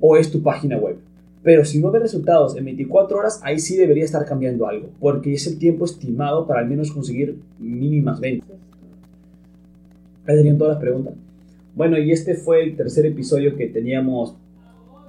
o 0.00 0.16
es 0.16 0.30
tu 0.30 0.42
página 0.42 0.78
web. 0.78 0.98
Pero 1.46 1.64
si 1.64 1.78
no 1.78 1.92
ves 1.92 2.02
resultados 2.02 2.56
en 2.56 2.64
24 2.64 3.18
horas, 3.18 3.40
ahí 3.44 3.60
sí 3.60 3.76
debería 3.76 4.04
estar 4.04 4.24
cambiando 4.24 4.66
algo, 4.66 4.88
porque 4.98 5.32
es 5.32 5.46
el 5.46 5.60
tiempo 5.60 5.84
estimado 5.84 6.44
para 6.44 6.58
al 6.58 6.66
menos 6.66 6.90
conseguir 6.90 7.38
mínimas 7.60 8.18
ventas. 8.18 8.56
Ahí 10.26 10.38
serían 10.38 10.58
todas 10.58 10.74
las 10.74 10.82
preguntas. 10.82 11.14
Bueno, 11.76 11.98
y 11.98 12.10
este 12.10 12.34
fue 12.34 12.64
el 12.64 12.74
tercer 12.74 13.06
episodio 13.06 13.54
que 13.54 13.68
teníamos 13.68 14.34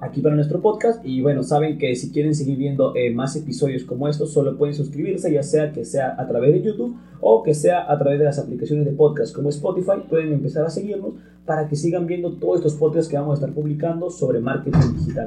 aquí 0.00 0.20
para 0.20 0.36
nuestro 0.36 0.62
podcast. 0.62 1.04
Y 1.04 1.22
bueno, 1.22 1.42
saben 1.42 1.76
que 1.76 1.96
si 1.96 2.12
quieren 2.12 2.36
seguir 2.36 2.56
viendo 2.56 2.94
eh, 2.94 3.12
más 3.12 3.34
episodios 3.34 3.82
como 3.82 4.06
estos, 4.06 4.32
solo 4.32 4.56
pueden 4.56 4.76
suscribirse, 4.76 5.32
ya 5.32 5.42
sea 5.42 5.72
que 5.72 5.84
sea 5.84 6.14
a 6.16 6.28
través 6.28 6.52
de 6.52 6.62
YouTube 6.62 6.96
o 7.20 7.42
que 7.42 7.52
sea 7.52 7.90
a 7.90 7.98
través 7.98 8.20
de 8.20 8.26
las 8.26 8.38
aplicaciones 8.38 8.84
de 8.84 8.92
podcast 8.92 9.34
como 9.34 9.48
Spotify. 9.48 10.04
Pueden 10.08 10.32
empezar 10.32 10.64
a 10.64 10.70
seguirnos 10.70 11.14
para 11.44 11.66
que 11.66 11.74
sigan 11.74 12.06
viendo 12.06 12.34
todos 12.34 12.58
estos 12.58 12.74
podcasts 12.74 13.10
que 13.10 13.18
vamos 13.18 13.32
a 13.32 13.40
estar 13.40 13.52
publicando 13.52 14.08
sobre 14.08 14.38
marketing 14.38 14.94
digital. 14.98 15.26